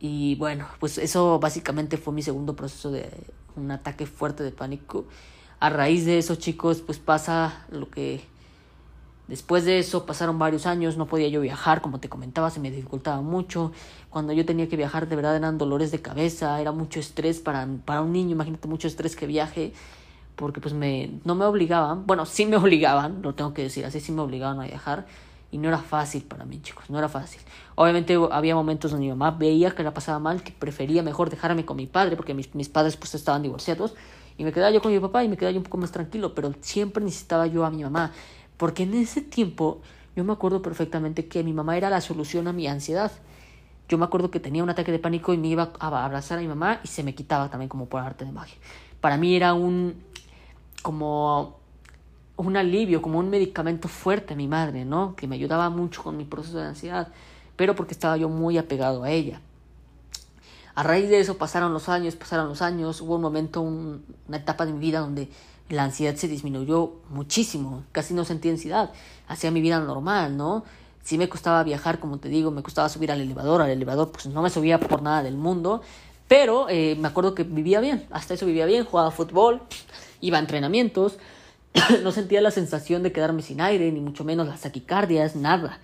Y 0.00 0.34
bueno, 0.36 0.66
pues 0.80 0.98
eso 0.98 1.38
básicamente 1.38 1.98
fue 1.98 2.12
mi 2.12 2.22
segundo 2.22 2.56
proceso 2.56 2.90
de 2.90 3.08
un 3.54 3.70
ataque 3.70 4.06
fuerte 4.06 4.42
de 4.42 4.50
pánico 4.50 5.06
a 5.60 5.70
raíz 5.70 6.04
de 6.04 6.18
eso, 6.18 6.34
chicos, 6.34 6.82
pues 6.82 6.98
pasa 6.98 7.64
lo 7.70 7.88
que 7.88 8.22
después 9.28 9.64
de 9.64 9.78
eso 9.78 10.06
pasaron 10.06 10.38
varios 10.38 10.66
años, 10.66 10.96
no 10.96 11.06
podía 11.06 11.28
yo 11.28 11.40
viajar, 11.40 11.80
como 11.80 11.98
te 11.98 12.08
comentaba, 12.08 12.50
se 12.50 12.60
me 12.60 12.70
dificultaba 12.70 13.22
mucho. 13.22 13.72
Cuando 14.10 14.32
yo 14.32 14.44
tenía 14.44 14.68
que 14.68 14.76
viajar, 14.76 15.08
de 15.08 15.16
verdad 15.16 15.36
eran 15.36 15.58
dolores 15.58 15.90
de 15.90 16.02
cabeza, 16.02 16.60
era 16.60 16.72
mucho 16.72 17.00
estrés 17.00 17.40
para, 17.40 17.66
para 17.84 18.02
un 18.02 18.12
niño, 18.12 18.32
imagínate 18.32 18.68
mucho 18.68 18.86
estrés 18.86 19.16
que 19.16 19.26
viaje, 19.26 19.72
porque 20.36 20.60
pues 20.60 20.74
me, 20.74 21.10
no 21.24 21.34
me 21.34 21.46
obligaban, 21.46 22.06
bueno, 22.06 22.26
sí 22.26 22.44
me 22.46 22.56
obligaban, 22.58 23.22
lo 23.22 23.34
tengo 23.34 23.54
que 23.54 23.62
decir 23.62 23.84
así, 23.86 24.00
sí 24.00 24.12
me 24.12 24.22
obligaban 24.22 24.60
a 24.60 24.64
viajar. 24.64 25.06
Y 25.52 25.58
no 25.58 25.68
era 25.68 25.78
fácil 25.78 26.24
para 26.24 26.44
mí, 26.44 26.60
chicos, 26.60 26.90
no 26.90 26.98
era 26.98 27.08
fácil. 27.08 27.40
Obviamente 27.76 28.18
había 28.32 28.56
momentos 28.56 28.90
donde 28.90 29.06
mi 29.06 29.12
mamá 29.12 29.30
veía 29.30 29.70
que 29.70 29.84
la 29.84 29.94
pasaba 29.94 30.18
mal, 30.18 30.42
que 30.42 30.50
prefería 30.50 31.04
mejor 31.04 31.30
dejarme 31.30 31.64
con 31.64 31.76
mi 31.76 31.86
padre, 31.86 32.16
porque 32.16 32.34
mis, 32.34 32.52
mis 32.56 32.68
padres 32.68 32.96
pues 32.96 33.14
estaban 33.14 33.42
divorciados 33.42 33.94
y 34.38 34.44
me 34.44 34.52
quedaba 34.52 34.70
yo 34.70 34.82
con 34.82 34.92
mi 34.92 35.00
papá 35.00 35.24
y 35.24 35.28
me 35.28 35.36
quedaba 35.36 35.52
yo 35.52 35.58
un 35.58 35.64
poco 35.64 35.78
más 35.78 35.92
tranquilo, 35.92 36.34
pero 36.34 36.52
siempre 36.60 37.02
necesitaba 37.02 37.46
yo 37.46 37.64
a 37.64 37.70
mi 37.70 37.82
mamá, 37.82 38.12
porque 38.56 38.82
en 38.84 38.94
ese 38.94 39.22
tiempo 39.22 39.80
yo 40.14 40.24
me 40.24 40.32
acuerdo 40.32 40.62
perfectamente 40.62 41.26
que 41.26 41.42
mi 41.44 41.52
mamá 41.52 41.76
era 41.76 41.90
la 41.90 42.00
solución 42.00 42.48
a 42.48 42.52
mi 42.52 42.66
ansiedad. 42.66 43.12
Yo 43.88 43.98
me 43.98 44.04
acuerdo 44.04 44.30
que 44.30 44.40
tenía 44.40 44.62
un 44.62 44.70
ataque 44.70 44.90
de 44.90 44.98
pánico 44.98 45.32
y 45.32 45.38
me 45.38 45.48
iba 45.48 45.72
a 45.78 46.04
abrazar 46.04 46.38
a 46.38 46.40
mi 46.40 46.48
mamá 46.48 46.80
y 46.82 46.88
se 46.88 47.02
me 47.02 47.14
quitaba 47.14 47.50
también 47.50 47.68
como 47.68 47.86
por 47.86 48.00
arte 48.00 48.24
de 48.24 48.32
magia. 48.32 48.56
Para 49.00 49.16
mí 49.16 49.36
era 49.36 49.54
un 49.54 49.94
como 50.82 51.58
un 52.36 52.56
alivio, 52.56 53.02
como 53.02 53.18
un 53.18 53.30
medicamento 53.30 53.88
fuerte 53.88 54.34
mi 54.36 54.48
madre, 54.48 54.84
¿no? 54.84 55.16
Que 55.16 55.26
me 55.26 55.36
ayudaba 55.36 55.70
mucho 55.70 56.02
con 56.02 56.16
mi 56.16 56.24
proceso 56.24 56.58
de 56.58 56.66
ansiedad, 56.66 57.08
pero 57.56 57.74
porque 57.74 57.94
estaba 57.94 58.16
yo 58.16 58.28
muy 58.28 58.58
apegado 58.58 59.02
a 59.04 59.10
ella. 59.10 59.40
A 60.76 60.82
raíz 60.82 61.08
de 61.08 61.18
eso 61.20 61.38
pasaron 61.38 61.72
los 61.72 61.88
años, 61.88 62.16
pasaron 62.16 62.50
los 62.50 62.60
años, 62.60 63.00
hubo 63.00 63.14
un 63.14 63.22
momento, 63.22 63.62
una 63.62 64.36
etapa 64.36 64.66
de 64.66 64.74
mi 64.74 64.78
vida 64.78 65.00
donde 65.00 65.30
la 65.70 65.84
ansiedad 65.84 66.14
se 66.16 66.28
disminuyó 66.28 66.96
muchísimo, 67.08 67.84
casi 67.92 68.12
no 68.12 68.26
sentía 68.26 68.52
ansiedad, 68.52 68.92
hacía 69.26 69.50
mi 69.50 69.62
vida 69.62 69.80
normal, 69.80 70.36
¿no? 70.36 70.64
Sí 71.02 71.16
me 71.16 71.30
costaba 71.30 71.62
viajar, 71.62 71.98
como 71.98 72.18
te 72.18 72.28
digo, 72.28 72.50
me 72.50 72.62
costaba 72.62 72.90
subir 72.90 73.10
al 73.10 73.22
elevador, 73.22 73.62
al 73.62 73.70
elevador 73.70 74.12
pues 74.12 74.26
no 74.26 74.42
me 74.42 74.50
subía 74.50 74.78
por 74.78 75.00
nada 75.00 75.22
del 75.22 75.38
mundo, 75.38 75.80
pero 76.28 76.68
eh, 76.68 76.94
me 77.00 77.08
acuerdo 77.08 77.34
que 77.34 77.44
vivía 77.44 77.80
bien, 77.80 78.06
hasta 78.10 78.34
eso 78.34 78.44
vivía 78.44 78.66
bien, 78.66 78.84
jugaba 78.84 79.10
fútbol, 79.10 79.62
iba 80.20 80.36
a 80.36 80.40
entrenamientos, 80.40 81.16
no 82.02 82.12
sentía 82.12 82.42
la 82.42 82.50
sensación 82.50 83.02
de 83.02 83.12
quedarme 83.12 83.40
sin 83.40 83.62
aire, 83.62 83.90
ni 83.92 84.00
mucho 84.00 84.24
menos 84.24 84.46
las 84.46 84.60
taquicardias, 84.60 85.36
nada, 85.36 85.80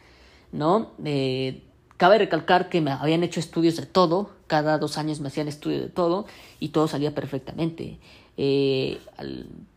¿no? 0.53 0.91
Eh, 1.03 1.63
Cabe 2.03 2.19
recalcar 2.19 2.69
que 2.69 2.81
me 2.81 2.91
habían 2.91 3.23
hecho 3.23 3.39
estudios 3.39 3.77
de 3.77 3.87
todo, 3.87 4.31
cada 4.49 4.77
dos 4.77 4.99
años 4.99 5.21
me 5.21 5.29
hacían 5.29 5.47
estudios 5.47 5.83
de 5.83 5.89
todo 5.89 6.27
y 6.59 6.71
todo 6.71 6.89
salía 6.89 7.15
perfectamente. 7.15 8.01
Eh, 8.37 8.99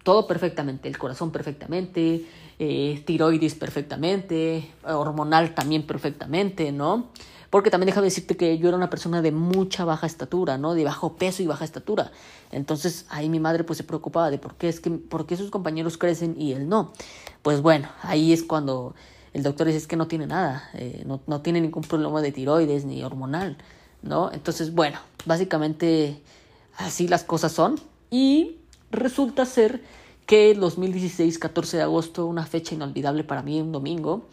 todo 0.02 0.26
perfectamente, 0.26 0.90
el 0.90 0.98
corazón 0.98 1.30
perfectamente, 1.30 2.26
eh, 2.58 3.04
tiroides 3.06 3.54
perfectamente, 3.54 4.72
hormonal 4.86 5.54
también 5.54 5.86
perfectamente, 5.86 6.72
¿no? 6.72 7.10
Porque 7.52 7.70
también 7.70 7.90
déjame 7.90 8.06
decirte 8.06 8.36
que 8.36 8.58
yo 8.58 8.70
era 8.70 8.78
una 8.78 8.90
persona 8.90 9.22
de 9.22 9.32
mucha 9.32 9.86
baja 9.86 10.08
estatura, 10.08 10.58
¿no? 10.58 10.74
De 10.74 10.84
bajo 10.84 11.18
peso 11.18 11.44
y 11.44 11.46
baja 11.46 11.64
estatura. 11.64 12.12
Entonces 12.52 13.06
ahí 13.10 13.30
mi 13.30 13.40
madre 13.40 13.64
pues 13.64 13.78
se 13.78 13.84
preocupaba 13.84 14.32
de 14.32 14.40
por 14.40 14.56
qué 14.56 14.68
es 14.68 14.80
que, 14.80 14.90
por 14.90 15.28
qué 15.28 15.38
sus 15.38 15.52
compañeros 15.52 16.00
crecen 16.00 16.36
y 16.42 16.54
él 16.54 16.70
no. 16.70 16.92
Pues 17.44 17.62
bueno, 17.62 17.88
ahí 18.02 18.34
es 18.34 18.42
cuando 18.42 18.96
el 19.36 19.44
doctor 19.44 19.68
dice 19.68 19.86
que 19.86 19.98
no 19.98 20.08
tiene 20.08 20.28
nada, 20.28 20.70
eh, 20.76 21.04
no, 21.06 21.20
no, 21.28 21.42
tiene 21.42 21.60
ningún 21.60 21.84
problema 21.84 22.22
de 22.22 22.32
tiroides 22.32 22.86
ni 22.86 23.04
hormonal, 23.04 23.58
¿no? 24.02 24.32
Entonces, 24.32 24.74
bueno, 24.74 24.98
básicamente 25.26 26.22
así 26.78 27.10
las 27.10 27.26
cosas 27.26 27.52
son. 27.52 27.76
Y 28.10 28.60
resulta 28.92 29.46
ser 29.46 29.84
que 30.26 30.52
el 30.52 30.62
2016, 30.62 31.38
14 31.38 31.76
de 31.76 31.84
agosto, 31.84 32.26
una 32.26 32.46
fecha 32.46 32.76
inolvidable 32.76 33.26
para 33.26 33.42
mí, 33.42 33.60
un 33.60 33.74
domingo, 33.74 34.26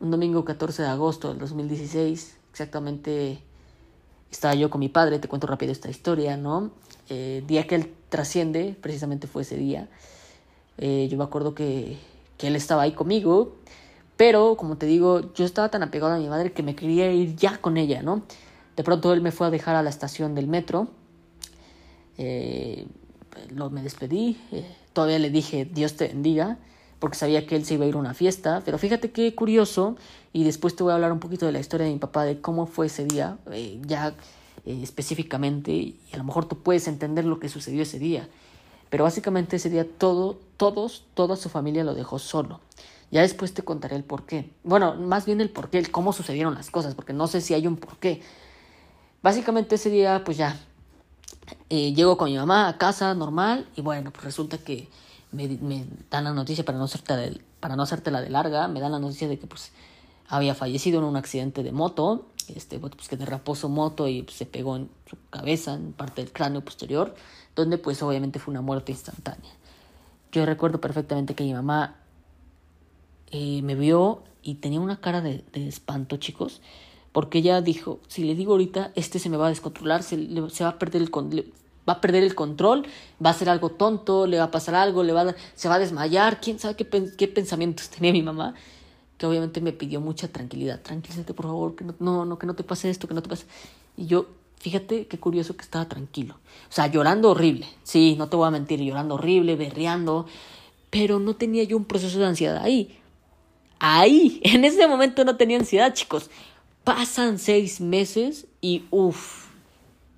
un 0.00 0.10
domingo 0.10 0.44
14 0.44 0.82
de 0.82 0.88
agosto 0.88 1.28
del 1.28 1.38
2016, 1.38 2.36
exactamente 2.50 3.38
estaba 4.28 4.56
yo 4.56 4.70
con 4.70 4.80
mi 4.80 4.88
padre, 4.88 5.20
te 5.20 5.28
cuento 5.28 5.46
rápido 5.46 5.70
esta 5.70 5.88
historia, 5.88 6.36
¿no? 6.36 6.72
Eh, 7.10 7.44
día 7.46 7.64
que 7.68 7.76
él 7.76 7.94
trasciende, 8.08 8.76
precisamente 8.80 9.28
fue 9.28 9.42
ese 9.42 9.56
día. 9.56 9.88
Eh, 10.78 11.06
yo 11.08 11.16
me 11.16 11.22
acuerdo 11.22 11.54
que, 11.54 11.96
que 12.38 12.48
él 12.48 12.56
estaba 12.56 12.82
ahí 12.82 12.90
conmigo 12.90 13.54
pero, 14.16 14.56
como 14.56 14.76
te 14.76 14.86
digo, 14.86 15.32
yo 15.34 15.44
estaba 15.44 15.70
tan 15.70 15.82
apegado 15.82 16.14
a 16.14 16.18
mi 16.18 16.28
madre 16.28 16.52
que 16.52 16.62
me 16.62 16.74
quería 16.74 17.12
ir 17.12 17.36
ya 17.36 17.58
con 17.58 17.76
ella, 17.76 18.02
¿no? 18.02 18.22
De 18.76 18.82
pronto 18.82 19.12
él 19.12 19.20
me 19.20 19.32
fue 19.32 19.46
a 19.46 19.50
dejar 19.50 19.76
a 19.76 19.82
la 19.82 19.90
estación 19.90 20.34
del 20.34 20.48
metro. 20.48 20.88
Eh, 22.16 22.86
lo, 23.50 23.70
me 23.70 23.82
despedí. 23.82 24.38
Eh, 24.52 24.64
todavía 24.92 25.18
le 25.18 25.30
dije, 25.30 25.66
Dios 25.66 25.96
te 25.96 26.08
bendiga, 26.08 26.58
porque 26.98 27.18
sabía 27.18 27.46
que 27.46 27.56
él 27.56 27.64
se 27.66 27.74
iba 27.74 27.84
a 27.84 27.88
ir 27.88 27.94
a 27.94 27.98
una 27.98 28.14
fiesta. 28.14 28.62
Pero 28.64 28.78
fíjate 28.78 29.10
qué 29.10 29.34
curioso, 29.34 29.96
y 30.32 30.44
después 30.44 30.76
te 30.76 30.82
voy 30.82 30.92
a 30.92 30.94
hablar 30.94 31.12
un 31.12 31.20
poquito 31.20 31.44
de 31.44 31.52
la 31.52 31.60
historia 31.60 31.86
de 31.86 31.92
mi 31.92 31.98
papá, 31.98 32.24
de 32.24 32.40
cómo 32.40 32.66
fue 32.66 32.86
ese 32.86 33.04
día, 33.04 33.36
eh, 33.50 33.80
ya 33.86 34.14
específicamente, 34.64 35.72
y 35.72 36.00
a 36.12 36.16
lo 36.16 36.24
mejor 36.24 36.46
tú 36.46 36.58
puedes 36.58 36.88
entender 36.88 37.24
lo 37.24 37.38
que 37.38 37.48
sucedió 37.48 37.82
ese 37.82 37.98
día. 37.98 38.28
Pero 38.88 39.04
básicamente 39.04 39.56
ese 39.56 39.70
día 39.70 39.86
todo, 39.86 40.38
todos, 40.56 41.04
toda 41.14 41.36
su 41.36 41.48
familia 41.48 41.84
lo 41.84 41.94
dejó 41.94 42.18
solo. 42.18 42.60
Ya 43.10 43.22
después 43.22 43.54
te 43.54 43.62
contaré 43.62 43.96
el 43.96 44.04
por 44.04 44.26
qué. 44.26 44.50
Bueno, 44.64 44.94
más 44.94 45.26
bien 45.26 45.40
el 45.40 45.50
por 45.50 45.70
qué, 45.70 45.78
el 45.78 45.90
cómo 45.90 46.12
sucedieron 46.12 46.54
las 46.54 46.70
cosas, 46.70 46.94
porque 46.94 47.12
no 47.12 47.26
sé 47.28 47.40
si 47.40 47.54
hay 47.54 47.66
un 47.66 47.76
por 47.76 47.96
qué. 47.98 48.22
Básicamente 49.22 49.76
ese 49.76 49.90
día, 49.90 50.22
pues 50.24 50.36
ya, 50.36 50.58
eh, 51.70 51.92
llego 51.94 52.16
con 52.16 52.30
mi 52.30 52.36
mamá 52.36 52.68
a 52.68 52.78
casa 52.78 53.14
normal 53.14 53.68
y 53.76 53.80
bueno, 53.80 54.10
pues 54.10 54.24
resulta 54.24 54.58
que 54.58 54.88
me, 55.32 55.86
dan 56.10 56.24
la 56.24 56.32
noticia 56.32 56.64
para 56.64 56.78
no, 56.78 56.84
hacerte 56.84 57.14
de, 57.16 58.10
la 58.10 58.20
de 58.20 58.30
larga, 58.30 58.68
me 58.68 58.80
dan 58.80 58.92
la 58.92 58.98
noticia 58.98 59.28
de 59.28 59.38
que 59.38 59.46
pues 59.46 59.72
había 60.28 60.54
fallecido 60.54 60.98
en 60.98 61.04
un 61.04 61.16
accidente 61.16 61.62
de 61.62 61.72
moto 61.72 62.26
este, 62.54 62.78
pues 62.78 63.08
que 63.08 63.16
derrapó 63.16 63.54
su 63.54 63.68
moto 63.68 64.06
y 64.08 64.22
pues, 64.22 64.36
se 64.36 64.46
pegó 64.46 64.76
en 64.76 64.88
su 65.08 65.16
cabeza, 65.30 65.74
en 65.74 65.92
parte 65.92 66.22
del 66.22 66.32
cráneo 66.32 66.64
posterior, 66.64 67.14
donde 67.54 67.78
pues 67.78 68.02
obviamente 68.02 68.38
fue 68.38 68.52
una 68.52 68.60
muerte 68.60 68.92
instantánea. 68.92 69.50
Yo 70.32 70.46
recuerdo 70.46 70.80
perfectamente 70.80 71.34
que 71.34 71.44
mi 71.44 71.54
mamá 71.54 71.96
eh, 73.30 73.62
me 73.62 73.74
vio 73.74 74.22
y 74.42 74.54
tenía 74.54 74.80
una 74.80 75.00
cara 75.00 75.20
de, 75.20 75.44
de, 75.52 75.68
espanto, 75.68 76.16
chicos, 76.16 76.60
porque 77.12 77.38
ella 77.38 77.60
dijo, 77.60 77.98
si 78.08 78.24
le 78.24 78.34
digo 78.34 78.52
ahorita, 78.52 78.92
este 78.94 79.18
se 79.18 79.28
me 79.28 79.36
va 79.36 79.46
a 79.46 79.50
descontrolar, 79.50 80.02
se, 80.02 80.28
se 80.50 80.64
va 80.64 80.70
a 80.70 80.78
perder 80.78 81.02
el 81.02 81.10
va 81.88 81.94
a 81.94 82.00
perder 82.00 82.24
el 82.24 82.34
control, 82.34 82.86
va 83.24 83.30
a 83.30 83.34
ser 83.34 83.48
algo 83.48 83.70
tonto, 83.70 84.26
le 84.26 84.38
va 84.38 84.44
a 84.44 84.50
pasar 84.50 84.74
algo, 84.74 85.02
le 85.02 85.12
va 85.12 85.34
se 85.54 85.68
va 85.68 85.76
a 85.76 85.78
desmayar, 85.78 86.40
quién 86.40 86.58
sabe 86.58 86.74
qué, 86.74 86.86
qué 87.16 87.28
pensamientos 87.28 87.88
tenía 87.90 88.12
mi 88.12 88.22
mamá 88.22 88.54
que 89.18 89.26
obviamente 89.26 89.60
me 89.60 89.72
pidió 89.72 90.00
mucha 90.00 90.28
tranquilidad. 90.28 90.80
Tranquilízate, 90.80 91.34
por 91.34 91.46
favor, 91.46 91.74
que 91.74 91.84
no, 91.84 92.24
no, 92.24 92.38
que 92.38 92.46
no 92.46 92.54
te 92.54 92.64
pase 92.64 92.90
esto, 92.90 93.08
que 93.08 93.14
no 93.14 93.22
te 93.22 93.28
pase. 93.28 93.46
Y 93.96 94.06
yo, 94.06 94.26
fíjate 94.58 95.06
qué 95.06 95.18
curioso 95.18 95.56
que 95.56 95.62
estaba 95.62 95.88
tranquilo. 95.88 96.34
O 96.68 96.72
sea, 96.72 96.86
llorando 96.88 97.30
horrible. 97.30 97.66
Sí, 97.82 98.14
no 98.18 98.28
te 98.28 98.36
voy 98.36 98.46
a 98.46 98.50
mentir, 98.50 98.80
llorando 98.80 99.14
horrible, 99.14 99.56
berreando. 99.56 100.26
Pero 100.90 101.18
no 101.18 101.34
tenía 101.34 101.64
yo 101.64 101.76
un 101.76 101.84
proceso 101.84 102.18
de 102.18 102.26
ansiedad 102.26 102.62
ahí. 102.62 102.98
Ahí, 103.78 104.40
en 104.44 104.64
ese 104.64 104.86
momento 104.86 105.24
no 105.24 105.36
tenía 105.36 105.58
ansiedad, 105.58 105.92
chicos. 105.94 106.30
Pasan 106.84 107.38
seis 107.38 107.80
meses 107.80 108.46
y 108.60 108.84
uff, 108.90 109.46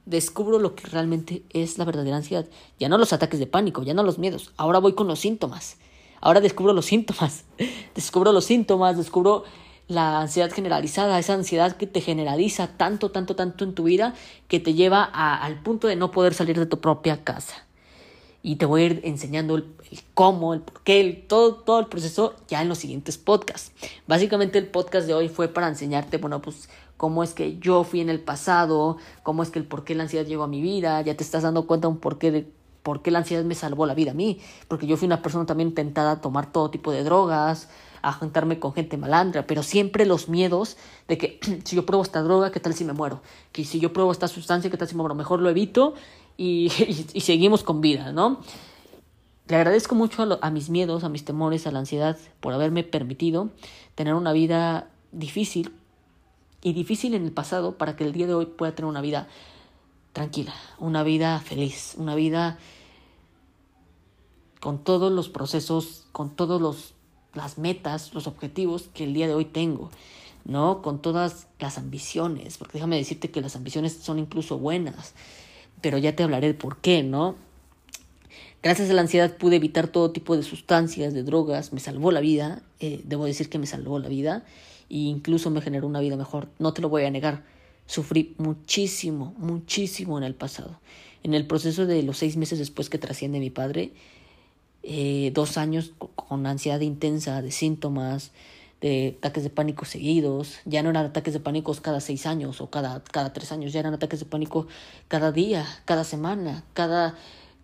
descubro 0.04 0.58
lo 0.58 0.74
que 0.74 0.86
realmente 0.86 1.42
es 1.50 1.78
la 1.78 1.84
verdadera 1.84 2.16
ansiedad. 2.16 2.46
Ya 2.78 2.88
no 2.88 2.98
los 2.98 3.12
ataques 3.12 3.40
de 3.40 3.46
pánico, 3.46 3.82
ya 3.82 3.94
no 3.94 4.02
los 4.02 4.18
miedos. 4.18 4.52
Ahora 4.56 4.78
voy 4.78 4.94
con 4.94 5.08
los 5.08 5.20
síntomas. 5.20 5.76
Ahora 6.20 6.40
descubro 6.40 6.72
los 6.72 6.86
síntomas, 6.86 7.44
descubro 7.94 8.32
los 8.32 8.44
síntomas, 8.44 8.96
descubro 8.96 9.44
la 9.86 10.20
ansiedad 10.20 10.50
generalizada, 10.50 11.18
esa 11.18 11.34
ansiedad 11.34 11.76
que 11.76 11.86
te 11.86 12.00
generaliza 12.00 12.76
tanto, 12.76 13.10
tanto, 13.10 13.36
tanto 13.36 13.64
en 13.64 13.74
tu 13.74 13.84
vida 13.84 14.14
que 14.48 14.60
te 14.60 14.74
lleva 14.74 15.02
al 15.04 15.62
punto 15.62 15.88
de 15.88 15.96
no 15.96 16.10
poder 16.10 16.34
salir 16.34 16.58
de 16.58 16.66
tu 16.66 16.80
propia 16.80 17.24
casa. 17.24 17.67
Y 18.42 18.56
te 18.56 18.66
voy 18.66 18.82
a 18.82 18.86
ir 18.86 19.00
enseñando 19.04 19.56
el, 19.56 19.66
cómo, 20.14 20.54
el 20.54 20.60
por 20.60 20.82
qué, 20.82 21.24
todo, 21.28 21.54
todo 21.56 21.80
el 21.80 21.86
proceso 21.86 22.34
ya 22.48 22.62
en 22.62 22.68
los 22.68 22.78
siguientes 22.78 23.18
podcasts. 23.18 23.72
Básicamente 24.06 24.58
el 24.58 24.68
podcast 24.68 25.06
de 25.06 25.14
hoy 25.14 25.28
fue 25.28 25.48
para 25.48 25.68
enseñarte, 25.68 26.18
bueno, 26.18 26.40
pues 26.40 26.68
cómo 26.96 27.22
es 27.22 27.34
que 27.34 27.58
yo 27.58 27.84
fui 27.84 28.00
en 28.00 28.10
el 28.10 28.20
pasado, 28.20 28.96
cómo 29.22 29.42
es 29.42 29.50
que 29.50 29.58
el 29.58 29.64
por 29.64 29.84
qué 29.84 29.94
la 29.94 30.04
ansiedad 30.04 30.26
llegó 30.26 30.44
a 30.44 30.48
mi 30.48 30.62
vida, 30.62 31.00
ya 31.02 31.16
te 31.16 31.24
estás 31.24 31.42
dando 31.42 31.66
cuenta 31.66 31.88
un 31.88 31.98
porqué 31.98 32.30
de 32.30 32.46
¿Por 32.88 33.02
qué 33.02 33.10
la 33.10 33.18
ansiedad 33.18 33.44
me 33.44 33.54
salvó 33.54 33.84
la 33.84 33.92
vida 33.92 34.12
a 34.12 34.14
mí? 34.14 34.40
Porque 34.66 34.86
yo 34.86 34.96
fui 34.96 35.04
una 35.04 35.20
persona 35.20 35.44
también 35.44 35.74
tentada 35.74 36.12
a 36.12 36.20
tomar 36.22 36.50
todo 36.50 36.70
tipo 36.70 36.90
de 36.90 37.04
drogas, 37.04 37.68
a 38.00 38.14
juntarme 38.14 38.58
con 38.58 38.72
gente 38.72 38.96
malandra, 38.96 39.46
pero 39.46 39.62
siempre 39.62 40.06
los 40.06 40.30
miedos 40.30 40.78
de 41.06 41.18
que 41.18 41.40
si 41.64 41.76
yo 41.76 41.84
pruebo 41.84 42.02
esta 42.02 42.22
droga, 42.22 42.50
¿qué 42.50 42.60
tal 42.60 42.72
si 42.72 42.84
me 42.84 42.94
muero? 42.94 43.20
Que 43.52 43.66
si 43.66 43.78
yo 43.78 43.92
pruebo 43.92 44.10
esta 44.10 44.26
sustancia, 44.26 44.70
¿qué 44.70 44.78
tal 44.78 44.88
si 44.88 44.94
me 44.94 45.02
muero? 45.02 45.14
Mejor 45.14 45.40
lo 45.40 45.50
evito 45.50 45.94
y, 47.14 47.20
seguimos 47.20 47.64
con 47.64 47.80
vida, 47.80 48.12
¿no? 48.12 48.40
Le 49.48 49.56
agradezco 49.56 49.94
mucho 49.94 50.22
a, 50.22 50.38
a 50.40 50.50
mis 50.50 50.70
miedos, 50.70 51.02
a 51.02 51.08
mis 51.08 51.24
temores, 51.24 51.66
a 51.66 51.72
la 51.72 51.80
ansiedad 51.80 52.16
por 52.40 52.52
haberme 52.52 52.84
permitido 52.84 53.50
tener 53.94 54.14
una 54.14 54.32
vida 54.32 54.88
difícil 55.10 55.72
y 56.62 56.74
difícil 56.74 57.14
en 57.14 57.24
el 57.24 57.32
pasado 57.32 57.76
para 57.76 57.96
que 57.96 58.04
el 58.04 58.12
día 58.12 58.28
de 58.28 58.34
hoy 58.34 58.46
pueda 58.46 58.74
tener 58.74 58.88
una 58.88 59.00
vida 59.00 59.26
tranquila, 60.12 60.54
una 60.78 61.02
vida 61.02 61.40
feliz, 61.40 61.94
una 61.96 62.14
vida 62.14 62.58
con 64.60 64.78
todos 64.84 65.10
los 65.10 65.28
procesos, 65.28 66.06
con 66.12 66.30
todos 66.30 66.60
los 66.60 66.94
las 67.34 67.58
metas, 67.58 68.14
los 68.14 68.26
objetivos 68.26 68.88
que 68.94 69.04
el 69.04 69.14
día 69.14 69.26
de 69.26 69.34
hoy 69.34 69.44
tengo, 69.44 69.90
¿no? 70.44 70.82
Con 70.82 71.00
todas 71.00 71.46
las 71.58 71.78
ambiciones, 71.78 72.58
porque 72.58 72.74
déjame 72.74 72.96
decirte 72.96 73.30
que 73.30 73.40
las 73.40 73.56
ambiciones 73.56 73.94
son 73.94 74.18
incluso 74.18 74.58
buenas, 74.58 75.14
pero 75.80 75.98
ya 75.98 76.14
te 76.14 76.22
hablaré 76.22 76.48
de 76.48 76.54
por 76.54 76.78
qué, 76.78 77.02
¿no? 77.02 77.36
Gracias 78.62 78.90
a 78.90 78.92
la 78.92 79.02
ansiedad 79.02 79.36
pude 79.36 79.56
evitar 79.56 79.88
todo 79.88 80.10
tipo 80.10 80.36
de 80.36 80.42
sustancias, 80.42 81.14
de 81.14 81.22
drogas, 81.22 81.72
me 81.72 81.80
salvó 81.80 82.10
la 82.10 82.20
vida, 82.20 82.62
eh, 82.80 83.00
debo 83.04 83.24
decir 83.24 83.48
que 83.48 83.58
me 83.58 83.66
salvó 83.66 83.98
la 83.98 84.08
vida 84.08 84.44
e 84.90 84.96
incluso 84.96 85.50
me 85.50 85.60
generó 85.60 85.86
una 85.86 86.00
vida 86.00 86.16
mejor, 86.16 86.48
no 86.58 86.72
te 86.72 86.82
lo 86.82 86.88
voy 86.88 87.04
a 87.04 87.10
negar, 87.10 87.44
sufrí 87.86 88.34
muchísimo, 88.38 89.34
muchísimo 89.38 90.18
en 90.18 90.24
el 90.24 90.34
pasado. 90.34 90.80
En 91.22 91.34
el 91.34 91.46
proceso 91.46 91.86
de 91.86 92.02
los 92.02 92.18
seis 92.18 92.36
meses 92.36 92.58
después 92.58 92.90
que 92.90 92.98
trasciende 92.98 93.38
mi 93.38 93.50
padre, 93.50 93.92
eh, 94.82 95.30
dos 95.34 95.56
años 95.56 95.92
con 96.14 96.46
ansiedad 96.46 96.80
intensa, 96.80 97.42
de 97.42 97.50
síntomas, 97.50 98.32
ataques 98.80 99.42
de 99.42 99.50
pánico 99.50 99.84
seguidos. 99.84 100.58
Ya 100.64 100.82
no 100.82 100.90
eran 100.90 101.06
ataques 101.06 101.34
de 101.34 101.40
pánico 101.40 101.74
cada 101.82 102.00
seis 102.00 102.26
años 102.26 102.60
o 102.60 102.70
cada, 102.70 103.02
cada 103.04 103.32
tres 103.32 103.52
años, 103.52 103.72
ya 103.72 103.80
eran 103.80 103.94
ataques 103.94 104.20
de 104.20 104.26
pánico 104.26 104.66
cada 105.08 105.32
día, 105.32 105.66
cada 105.84 106.04
semana, 106.04 106.64
cada, 106.74 107.14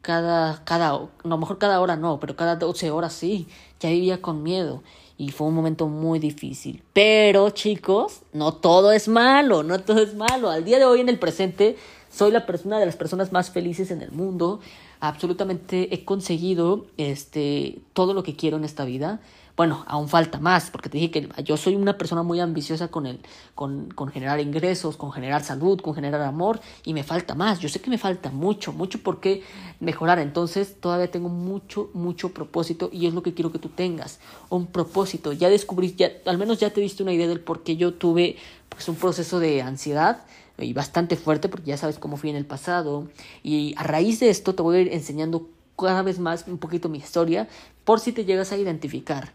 cada, 0.02 0.64
cada, 0.64 0.90
a 0.90 1.08
lo 1.22 1.38
mejor 1.38 1.58
cada 1.58 1.80
hora 1.80 1.96
no, 1.96 2.20
pero 2.20 2.36
cada 2.36 2.56
doce 2.56 2.90
horas 2.90 3.12
sí. 3.12 3.46
Ya 3.80 3.90
vivía 3.90 4.22
con 4.22 4.42
miedo 4.42 4.82
y 5.16 5.30
fue 5.30 5.46
un 5.46 5.54
momento 5.54 5.88
muy 5.88 6.18
difícil. 6.18 6.82
Pero 6.92 7.50
chicos, 7.50 8.22
no 8.32 8.54
todo 8.54 8.92
es 8.92 9.08
malo, 9.08 9.62
no 9.62 9.80
todo 9.80 10.02
es 10.02 10.14
malo. 10.14 10.50
Al 10.50 10.64
día 10.64 10.78
de 10.78 10.84
hoy 10.84 11.00
en 11.00 11.08
el 11.08 11.18
presente 11.18 11.76
soy 12.10 12.30
la 12.30 12.46
persona 12.46 12.78
de 12.78 12.86
las 12.86 12.96
personas 12.96 13.32
más 13.32 13.50
felices 13.50 13.90
en 13.90 14.02
el 14.02 14.10
mundo 14.12 14.60
absolutamente 15.08 15.94
he 15.94 16.04
conseguido 16.04 16.86
este, 16.96 17.78
todo 17.92 18.14
lo 18.14 18.22
que 18.22 18.36
quiero 18.36 18.56
en 18.56 18.64
esta 18.64 18.84
vida. 18.84 19.20
Bueno, 19.56 19.84
aún 19.86 20.08
falta 20.08 20.40
más, 20.40 20.70
porque 20.70 20.88
te 20.88 20.98
dije 20.98 21.10
que 21.12 21.28
yo 21.44 21.56
soy 21.56 21.76
una 21.76 21.96
persona 21.96 22.24
muy 22.24 22.40
ambiciosa 22.40 22.88
con, 22.88 23.06
el, 23.06 23.20
con, 23.54 23.88
con 23.94 24.08
generar 24.08 24.40
ingresos, 24.40 24.96
con 24.96 25.12
generar 25.12 25.44
salud, 25.44 25.80
con 25.80 25.94
generar 25.94 26.22
amor, 26.22 26.58
y 26.84 26.92
me 26.92 27.04
falta 27.04 27.36
más. 27.36 27.60
Yo 27.60 27.68
sé 27.68 27.80
que 27.80 27.88
me 27.88 27.96
falta 27.96 28.30
mucho, 28.30 28.72
mucho 28.72 28.98
por 28.98 29.20
qué 29.20 29.44
mejorar. 29.78 30.18
Entonces, 30.18 30.80
todavía 30.80 31.08
tengo 31.08 31.28
mucho, 31.28 31.88
mucho 31.94 32.30
propósito, 32.30 32.90
y 32.92 33.06
es 33.06 33.14
lo 33.14 33.22
que 33.22 33.32
quiero 33.32 33.52
que 33.52 33.60
tú 33.60 33.68
tengas. 33.68 34.18
Un 34.48 34.66
propósito. 34.66 35.32
Ya 35.32 35.48
descubrí, 35.48 35.94
ya, 35.94 36.10
al 36.26 36.36
menos 36.36 36.58
ya 36.58 36.70
te 36.70 36.80
diste 36.80 37.04
una 37.04 37.12
idea 37.12 37.28
del 37.28 37.38
por 37.38 37.62
qué 37.62 37.76
yo 37.76 37.94
tuve 37.94 38.36
pues, 38.68 38.88
un 38.88 38.96
proceso 38.96 39.38
de 39.38 39.62
ansiedad 39.62 40.24
y 40.58 40.72
bastante 40.72 41.16
fuerte 41.16 41.48
porque 41.48 41.66
ya 41.66 41.76
sabes 41.76 41.98
cómo 41.98 42.16
fui 42.16 42.30
en 42.30 42.36
el 42.36 42.46
pasado 42.46 43.08
y 43.42 43.74
a 43.76 43.82
raíz 43.82 44.20
de 44.20 44.30
esto 44.30 44.54
te 44.54 44.62
voy 44.62 44.76
a 44.76 44.80
ir 44.82 44.92
enseñando 44.92 45.48
cada 45.76 46.02
vez 46.02 46.20
más 46.20 46.44
un 46.46 46.58
poquito 46.58 46.88
mi 46.88 46.98
historia 46.98 47.48
por 47.84 47.98
si 47.98 48.12
te 48.12 48.24
llegas 48.24 48.52
a 48.52 48.56
identificar. 48.56 49.32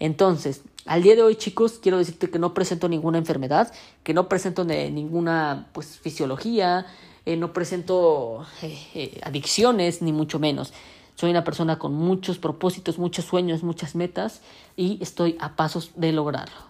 Entonces, 0.00 0.62
al 0.86 1.02
día 1.02 1.16
de 1.16 1.22
hoy 1.22 1.36
chicos, 1.36 1.78
quiero 1.82 1.98
decirte 1.98 2.30
que 2.30 2.38
no 2.38 2.54
presento 2.54 2.88
ninguna 2.88 3.18
enfermedad, 3.18 3.72
que 4.04 4.14
no 4.14 4.28
presento 4.28 4.64
ninguna 4.64 5.68
pues 5.72 5.98
fisiología, 5.98 6.86
eh, 7.26 7.36
no 7.36 7.52
presento 7.52 8.46
eh, 8.62 8.78
eh, 8.94 9.20
adicciones 9.22 10.00
ni 10.00 10.12
mucho 10.12 10.38
menos. 10.38 10.72
Soy 11.14 11.30
una 11.30 11.44
persona 11.44 11.78
con 11.78 11.94
muchos 11.94 12.38
propósitos, 12.38 12.98
muchos 12.98 13.24
sueños, 13.24 13.62
muchas 13.62 13.96
metas 13.96 14.40
y 14.76 14.98
estoy 15.02 15.36
a 15.40 15.56
pasos 15.56 15.90
de 15.96 16.12
lograrlo. 16.12 16.68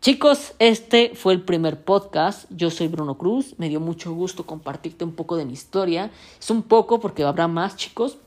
Chicos, 0.00 0.52
este 0.60 1.12
fue 1.16 1.32
el 1.32 1.42
primer 1.42 1.82
podcast. 1.82 2.44
Yo 2.50 2.70
soy 2.70 2.86
Bruno 2.86 3.18
Cruz. 3.18 3.56
Me 3.58 3.68
dio 3.68 3.80
mucho 3.80 4.12
gusto 4.12 4.46
compartirte 4.46 5.04
un 5.04 5.12
poco 5.12 5.36
de 5.36 5.44
mi 5.44 5.54
historia. 5.54 6.12
Es 6.38 6.50
un 6.50 6.62
poco 6.62 7.00
porque 7.00 7.24
habrá 7.24 7.48
más, 7.48 7.76
chicos. 7.76 8.18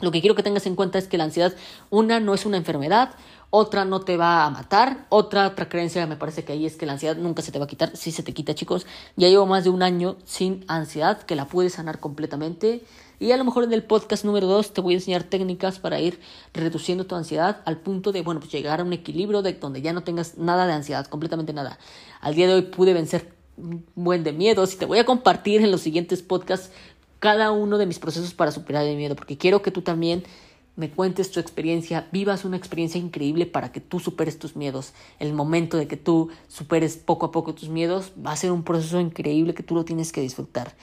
Lo 0.00 0.10
que 0.10 0.20
quiero 0.20 0.34
que 0.34 0.42
tengas 0.42 0.66
en 0.66 0.74
cuenta 0.74 0.98
es 0.98 1.06
que 1.06 1.18
la 1.18 1.24
ansiedad, 1.24 1.54
una, 1.90 2.18
no 2.18 2.34
es 2.34 2.46
una 2.46 2.56
enfermedad, 2.56 3.14
otra 3.50 3.84
no 3.84 4.00
te 4.00 4.16
va 4.16 4.44
a 4.44 4.50
matar, 4.50 5.06
otra, 5.08 5.48
otra 5.48 5.68
creencia 5.68 6.06
me 6.06 6.16
parece 6.16 6.44
que 6.44 6.52
ahí 6.52 6.66
es 6.66 6.76
que 6.76 6.86
la 6.86 6.92
ansiedad 6.92 7.16
nunca 7.16 7.42
se 7.42 7.52
te 7.52 7.58
va 7.58 7.64
a 7.64 7.68
quitar, 7.68 7.96
sí 7.96 8.12
se 8.12 8.22
te 8.22 8.32
quita 8.32 8.54
chicos, 8.54 8.86
ya 9.16 9.28
llevo 9.28 9.46
más 9.46 9.64
de 9.64 9.70
un 9.70 9.82
año 9.82 10.16
sin 10.24 10.64
ansiedad, 10.68 11.22
que 11.22 11.34
la 11.34 11.46
puedes 11.46 11.74
sanar 11.74 11.98
completamente, 11.98 12.84
y 13.18 13.32
a 13.32 13.36
lo 13.36 13.44
mejor 13.44 13.64
en 13.64 13.72
el 13.74 13.82
podcast 13.82 14.24
número 14.24 14.46
2 14.46 14.72
te 14.72 14.80
voy 14.80 14.94
a 14.94 14.96
enseñar 14.96 15.24
técnicas 15.24 15.78
para 15.78 16.00
ir 16.00 16.20
reduciendo 16.54 17.04
tu 17.04 17.16
ansiedad 17.16 17.60
al 17.66 17.76
punto 17.76 18.12
de, 18.12 18.22
bueno, 18.22 18.40
pues 18.40 18.50
llegar 18.50 18.80
a 18.80 18.84
un 18.84 18.94
equilibrio 18.94 19.42
de 19.42 19.52
donde 19.52 19.82
ya 19.82 19.92
no 19.92 20.02
tengas 20.04 20.38
nada 20.38 20.66
de 20.66 20.72
ansiedad, 20.72 21.06
completamente 21.06 21.52
nada. 21.52 21.78
Al 22.22 22.34
día 22.34 22.46
de 22.46 22.54
hoy 22.54 22.62
pude 22.62 22.94
vencer 22.94 23.34
un 23.58 23.84
buen 23.94 24.24
de 24.24 24.32
miedos 24.32 24.72
y 24.72 24.78
te 24.78 24.86
voy 24.86 24.98
a 24.98 25.04
compartir 25.04 25.60
en 25.60 25.70
los 25.70 25.82
siguientes 25.82 26.22
podcasts 26.22 26.70
cada 27.18 27.52
uno 27.52 27.76
de 27.76 27.84
mis 27.84 27.98
procesos 27.98 28.32
para 28.32 28.52
superar 28.52 28.86
el 28.86 28.96
miedo, 28.96 29.14
porque 29.14 29.36
quiero 29.36 29.60
que 29.60 29.70
tú 29.70 29.82
también 29.82 30.24
me 30.80 30.90
cuentes 30.90 31.30
tu 31.30 31.40
experiencia, 31.40 32.08
vivas 32.10 32.46
una 32.46 32.56
experiencia 32.56 32.98
increíble 32.98 33.44
para 33.44 33.70
que 33.70 33.82
tú 33.82 34.00
superes 34.00 34.38
tus 34.38 34.56
miedos. 34.56 34.94
El 35.18 35.34
momento 35.34 35.76
de 35.76 35.86
que 35.86 35.98
tú 35.98 36.30
superes 36.48 36.96
poco 36.96 37.26
a 37.26 37.30
poco 37.30 37.54
tus 37.54 37.68
miedos 37.68 38.12
va 38.26 38.32
a 38.32 38.36
ser 38.36 38.50
un 38.50 38.62
proceso 38.62 38.98
increíble 38.98 39.52
que 39.52 39.62
tú 39.62 39.74
lo 39.74 39.84
tienes 39.84 40.10
que 40.10 40.22
disfrutar. 40.22 40.74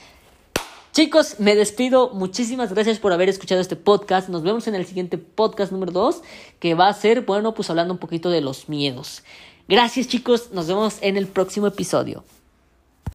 Chicos, 0.92 1.40
me 1.40 1.56
despido. 1.56 2.12
Muchísimas 2.14 2.72
gracias 2.72 3.00
por 3.00 3.12
haber 3.12 3.28
escuchado 3.28 3.60
este 3.60 3.76
podcast. 3.76 4.30
Nos 4.30 4.44
vemos 4.44 4.68
en 4.68 4.76
el 4.76 4.86
siguiente 4.86 5.18
podcast 5.18 5.72
número 5.72 5.92
2, 5.92 6.22
que 6.60 6.76
va 6.76 6.90
a 6.90 6.94
ser, 6.94 7.22
bueno, 7.22 7.56
pues 7.56 7.72
hablando 7.72 7.92
un 7.92 8.00
poquito 8.00 8.30
de 8.30 8.42
los 8.42 8.70
miedos. 8.70 9.24
Gracias 9.68 10.08
chicos, 10.08 10.52
nos 10.54 10.68
vemos 10.68 11.00
en 11.02 11.18
el 11.18 11.26
próximo 11.26 11.66
episodio. 11.66 12.24